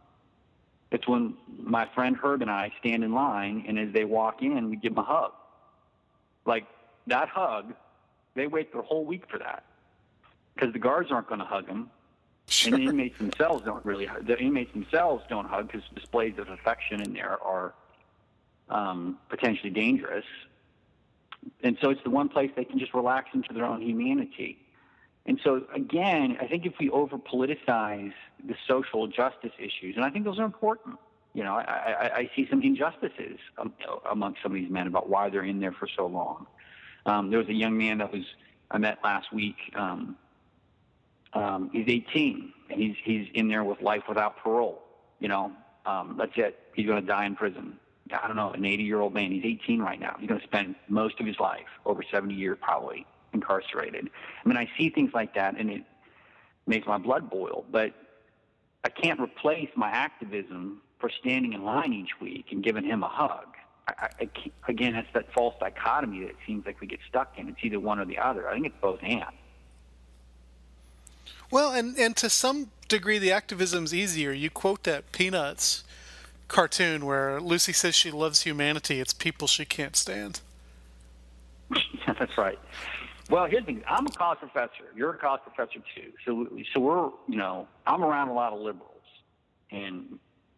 [0.92, 4.70] It's when my friend Herb and I stand in line, and as they walk in,
[4.70, 5.32] we give them a hug.
[6.46, 6.66] Like
[7.08, 7.74] that hug,
[8.36, 9.64] they wait their whole week for that
[10.54, 11.90] because the guards aren't going to hug them.
[12.50, 12.74] Sure.
[12.74, 14.08] And the inmates themselves don't really.
[14.22, 17.74] The inmates themselves don't hug because displays of affection in there are
[18.70, 20.26] um, potentially dangerous.
[21.62, 24.60] And so it's the one place they can just relax into their own humanity.
[25.26, 28.14] And so again, I think if we over politicize
[28.46, 30.98] the social justice issues, and I think those are important.
[31.34, 33.74] You know, I, I, I see some injustices um,
[34.10, 36.48] among some of these men about why they're in there for so long.
[37.08, 38.24] Um, there was a young man that was
[38.70, 39.56] I met last week.
[39.76, 40.18] Um,
[41.34, 44.84] um, he's 18 and he's he's in there with life without parole.
[45.20, 45.52] You know,
[45.86, 46.60] um, that's it.
[46.76, 47.78] He's going to die in prison.
[48.12, 49.32] I don't know, an 80 year old man.
[49.32, 50.16] He's 18 right now.
[50.20, 54.10] He's going to spend most of his life, over 70 years probably, incarcerated.
[54.44, 55.84] I mean, I see things like that and it
[56.66, 57.66] makes my blood boil.
[57.72, 57.94] But
[58.84, 63.10] I can't replace my activism for standing in line each week and giving him a
[63.10, 63.57] hug.
[63.88, 64.30] I, I,
[64.68, 67.48] again, it's that false dichotomy that it seems like we get stuck in.
[67.50, 68.50] It's either one or the other.
[68.50, 69.24] I think it's both and.
[71.50, 74.32] Well, and, and to some degree, the activism's easier.
[74.32, 75.84] You quote that Peanuts
[76.48, 79.00] cartoon where Lucy says she loves humanity.
[79.00, 80.42] It's people she can't stand.
[81.76, 82.60] yeah, that's right.
[83.30, 83.84] Well, here's the thing.
[83.88, 84.86] I'm a college professor.
[84.96, 86.12] You're a college professor too.
[86.26, 88.94] So, so we're, you know, I'm around a lot of liberals,
[89.72, 90.18] and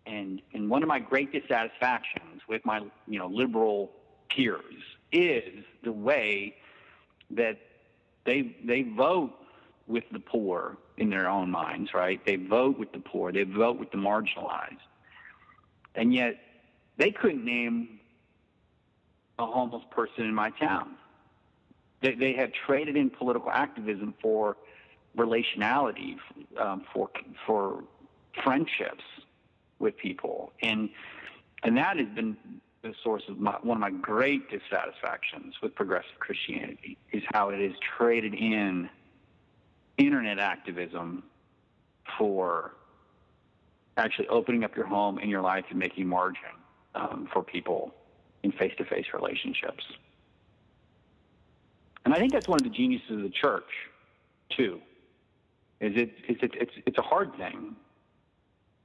[0.09, 3.91] and and one of my great dissatisfactions with my, you know, liberal
[4.29, 6.55] peers is the way
[7.31, 7.57] that
[8.25, 9.33] they they vote
[9.87, 12.23] with the poor in their own minds, right?
[12.25, 13.31] They vote with the poor.
[13.31, 14.77] They vote with the marginalized
[15.95, 16.37] and yet
[16.97, 17.99] they couldn't name
[19.37, 20.95] a homeless person in my town.
[22.01, 24.57] They, they have traded in political activism for
[25.17, 26.17] relationality,
[26.57, 27.09] um, for
[27.45, 27.83] for
[28.43, 29.03] friendships
[29.79, 30.89] with people, and
[31.63, 32.37] and that has been
[32.81, 37.59] the source of my, one of my great dissatisfactions with progressive Christianity is how it
[37.59, 38.89] is traded in
[39.97, 41.23] internet activism
[42.17, 42.75] for
[43.97, 46.55] actually opening up your home and your life and making margin
[46.95, 47.93] um, for people
[48.43, 49.83] in face-to-face relationships.
[52.05, 53.69] And I think that's one of the geniuses of the church,
[54.55, 54.79] too.
[55.81, 57.75] Is it, it's, it's, it's a hard thing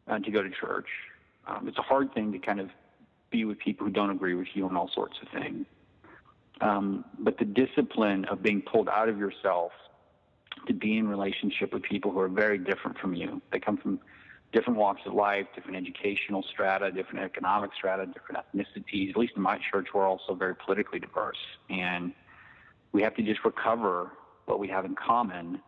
[0.08, 0.88] uh, to go to church.
[1.46, 2.70] Um, it's a hard thing to kind of
[3.30, 5.66] be with people who don't agree with you on all sorts of things.
[6.60, 9.72] Um, but the discipline of being pulled out of yourself
[10.66, 13.98] to be in relationship with people who are very different from you, they come from
[14.52, 19.10] different walks of life, different educational strata, different economic strata, different ethnicities.
[19.10, 21.36] At least in my church, we're also very politically diverse.
[21.68, 22.12] And
[22.92, 24.12] we have to just recover
[24.46, 25.60] what we have in common,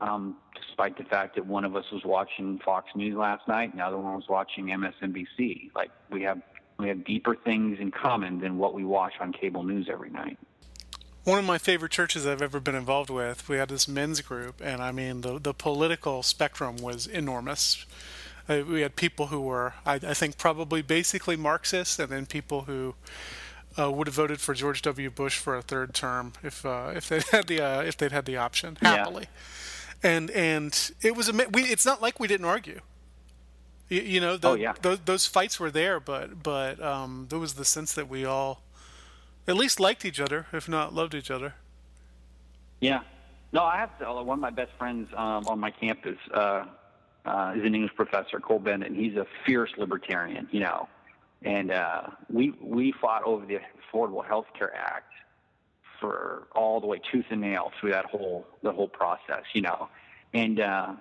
[0.00, 3.80] um, despite the fact that one of us was watching Fox News last night and
[3.80, 5.70] the other one was watching MSNBC.
[5.74, 6.40] Like we have
[6.78, 10.38] we have deeper things in common than what we watch on cable news every night
[11.24, 13.48] one of my favorite churches I've ever been involved with.
[13.48, 17.86] We had this men's group, and I mean the the political spectrum was enormous.
[18.48, 22.62] Uh, we had people who were, I, I, think, probably basically Marxist, and then people
[22.62, 22.96] who
[23.78, 25.10] uh, would have voted for George W.
[25.10, 28.24] Bush for a third term if uh, if they had the uh, if they'd had
[28.24, 29.24] the option happily.
[29.24, 29.40] Yeah.
[30.02, 31.62] And and it was we.
[31.62, 32.80] It's not like we didn't argue.
[33.88, 34.72] You, you know, the, oh, yeah.
[34.80, 38.62] those, those fights were there, but but um, there was the sense that we all
[39.46, 41.54] at least liked each other, if not loved each other.
[42.80, 43.00] Yeah.
[43.52, 44.06] No, I have to.
[44.22, 46.64] One of my best friends um, on my campus uh,
[47.26, 50.88] uh, is an English professor, Cole Bennett, and he's a fierce libertarian, you know.
[51.42, 53.58] And uh, we we fought over the
[53.92, 55.11] Affordable Health Care Act
[56.02, 59.88] for all the way tooth and nail through that whole the whole process, you know.
[60.34, 60.94] And uh,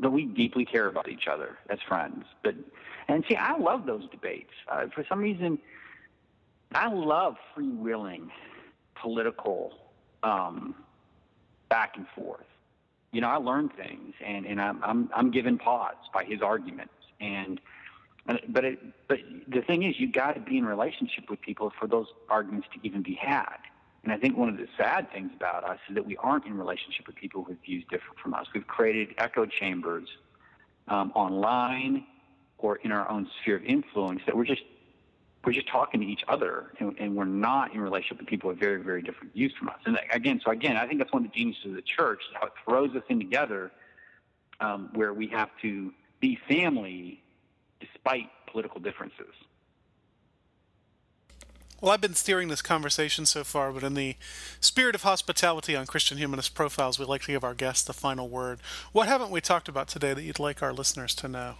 [0.00, 2.24] but we deeply care about each other as friends.
[2.42, 2.56] But
[3.06, 4.50] and see, I love those debates.
[4.68, 5.58] Uh, for some reason,
[6.72, 8.30] I love freewheeling
[9.00, 9.72] political
[10.22, 10.74] um,
[11.68, 12.46] back and forth.
[13.12, 16.94] You know, I learn things, and, and I'm, I'm I'm given pause by his arguments,
[17.20, 17.60] and,
[18.48, 18.78] but it,
[19.08, 19.18] but
[19.48, 22.86] the thing is, you got to be in relationship with people for those arguments to
[22.86, 23.56] even be had.
[24.02, 26.56] And I think one of the sad things about us is that we aren't in
[26.56, 28.46] relationship with people have views different from us.
[28.54, 30.08] We've created echo chambers
[30.88, 32.06] um, online
[32.58, 34.62] or in our own sphere of influence that we're just
[35.44, 38.60] we're just talking to each other and, and, we're not in relationship with people with
[38.60, 39.78] very, very different views from us.
[39.86, 42.48] And again, so again, I think that's one of the geniuses of the church, how
[42.48, 43.70] it throws us in together
[44.60, 47.22] um, where we have to be family
[47.80, 49.32] despite political differences.
[51.80, 54.16] Well, I've been steering this conversation so far, but in the
[54.60, 58.28] spirit of hospitality on Christian Humanist Profiles, we'd like to give our guests the final
[58.28, 58.60] word.
[58.92, 61.54] What haven't we talked about today that you'd like our listeners to know?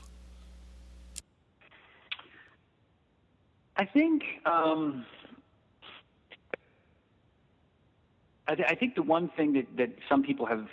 [3.77, 5.07] I think um,
[8.47, 10.67] I, th- I, think the one thing that, that some people have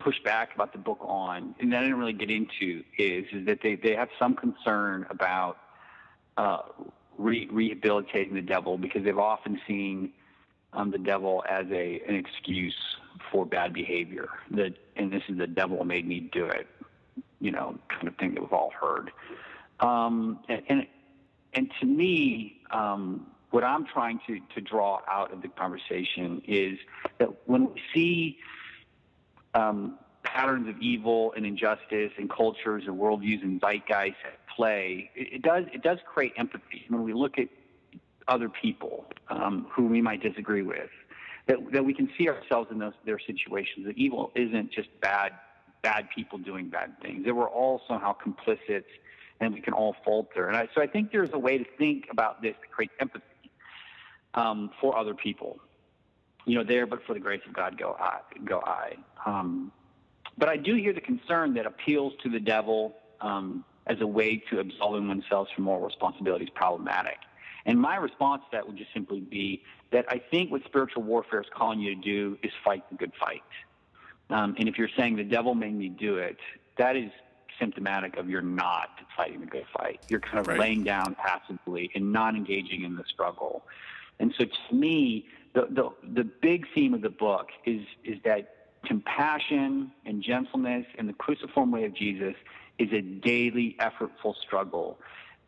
[0.00, 3.60] pushed back about the book on, and I didn't really get into, is, is that
[3.62, 5.58] they, they have some concern about
[6.36, 6.62] uh,
[7.18, 10.12] re- rehabilitating the devil because they've often seen
[10.72, 12.76] um, the devil as a an excuse
[13.30, 14.28] for bad behavior.
[14.52, 16.66] That and this is the devil made me do it,
[17.40, 19.10] you know, kind of thing that we've all heard.
[19.80, 20.86] Um, and, and
[21.54, 26.78] and to me, um, what I'm trying to to draw out of the conversation is
[27.18, 28.38] that when we see
[29.54, 35.34] um, patterns of evil and injustice and cultures and worldviews and zeitgeist at play, it,
[35.34, 37.48] it does it does create empathy when we look at
[38.26, 40.90] other people um, who we might disagree with.
[41.46, 43.86] That, that we can see ourselves in those their situations.
[43.86, 45.32] That evil isn't just bad
[45.82, 47.24] bad people doing bad things.
[47.24, 48.84] That we're all somehow complicit,
[49.40, 50.48] and we can all falter.
[50.48, 53.24] And I, so I think there's a way to think about this to create empathy
[54.34, 55.58] um, for other people.
[56.44, 58.20] You know, there, but for the grace of God, go I.
[58.44, 58.96] Go I.
[59.26, 59.72] Um,
[60.38, 64.42] but I do hear the concern that appeals to the devil um, as a way
[64.50, 67.16] to absolving oneself from moral responsibility is problematic.
[67.66, 71.40] And my response to that would just simply be that I think what spiritual warfare
[71.40, 73.42] is calling you to do is fight the good fight.
[74.30, 76.38] Um, and if you're saying the devil made me do it,
[76.76, 77.10] that is
[77.58, 80.00] symptomatic of you're not fighting the good fight.
[80.08, 80.58] You're kind of right.
[80.58, 83.64] laying down passively and not engaging in the struggle.
[84.20, 88.57] And so to me, the, the, the big theme of the book is, is that
[88.84, 92.34] compassion and gentleness and the cruciform way of Jesus
[92.78, 94.98] is a daily, effortful struggle.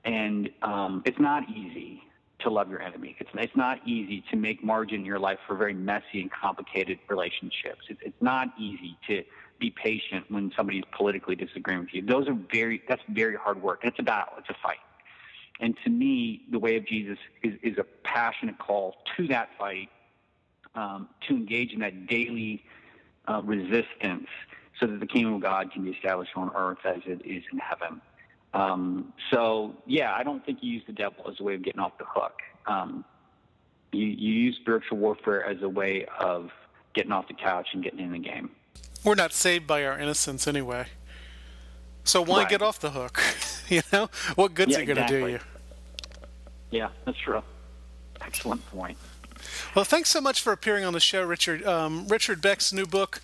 [0.05, 2.03] And um, it's not easy
[2.41, 3.17] to love your enemy.
[3.19, 6.99] It's, it's not easy to make margin in your life for very messy and complicated
[7.09, 7.83] relationships.
[7.89, 9.23] It's, it's not easy to
[9.59, 12.03] be patient when somebody's politically disagreeing with you.
[12.03, 13.81] Those are very, that's very hard work.
[13.85, 14.79] It's a battle, it's a fight.
[15.61, 19.91] And to me, the way of Jesus is, is a passionate call to that fight,
[20.75, 22.65] um, to engage in that daily
[23.31, 24.27] uh, resistance
[24.79, 27.59] so that the kingdom of God can be established on earth as it is in
[27.59, 28.01] heaven.
[28.53, 31.81] Um, so, yeah, I don't think you use the devil as a way of getting
[31.81, 32.41] off the hook.
[32.67, 33.05] Um,
[33.93, 36.51] you, you use spiritual warfare as a way of
[36.95, 38.51] getting off the couch and getting in the game.
[39.05, 40.87] We're not saved by our innocence anyway.
[42.03, 42.49] So why right.
[42.49, 43.23] get off the hook?
[43.69, 45.21] you know, what good's yeah, it going to exactly.
[45.21, 45.41] do you?
[46.71, 47.43] Yeah, that's true.
[48.21, 48.97] Excellent point.
[49.75, 51.65] Well, thanks so much for appearing on the show, Richard.
[51.65, 53.21] Um, Richard Beck's new book,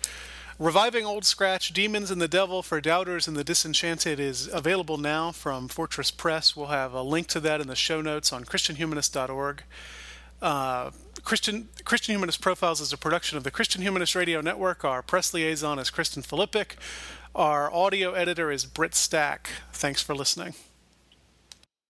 [0.59, 5.31] Reviving Old Scratch Demons and the Devil for Doubters and the Disenchanted, is available now
[5.31, 6.55] from Fortress Press.
[6.55, 9.63] We'll have a link to that in the show notes on ChristianHumanist.org.
[10.41, 10.91] Uh,
[11.23, 14.85] Christian Christian Humanist Profiles is a production of the Christian Humanist Radio Network.
[14.85, 16.75] Our press liaison is Kristen Filippic.
[17.35, 19.49] Our audio editor is Britt Stack.
[19.73, 20.53] Thanks for listening.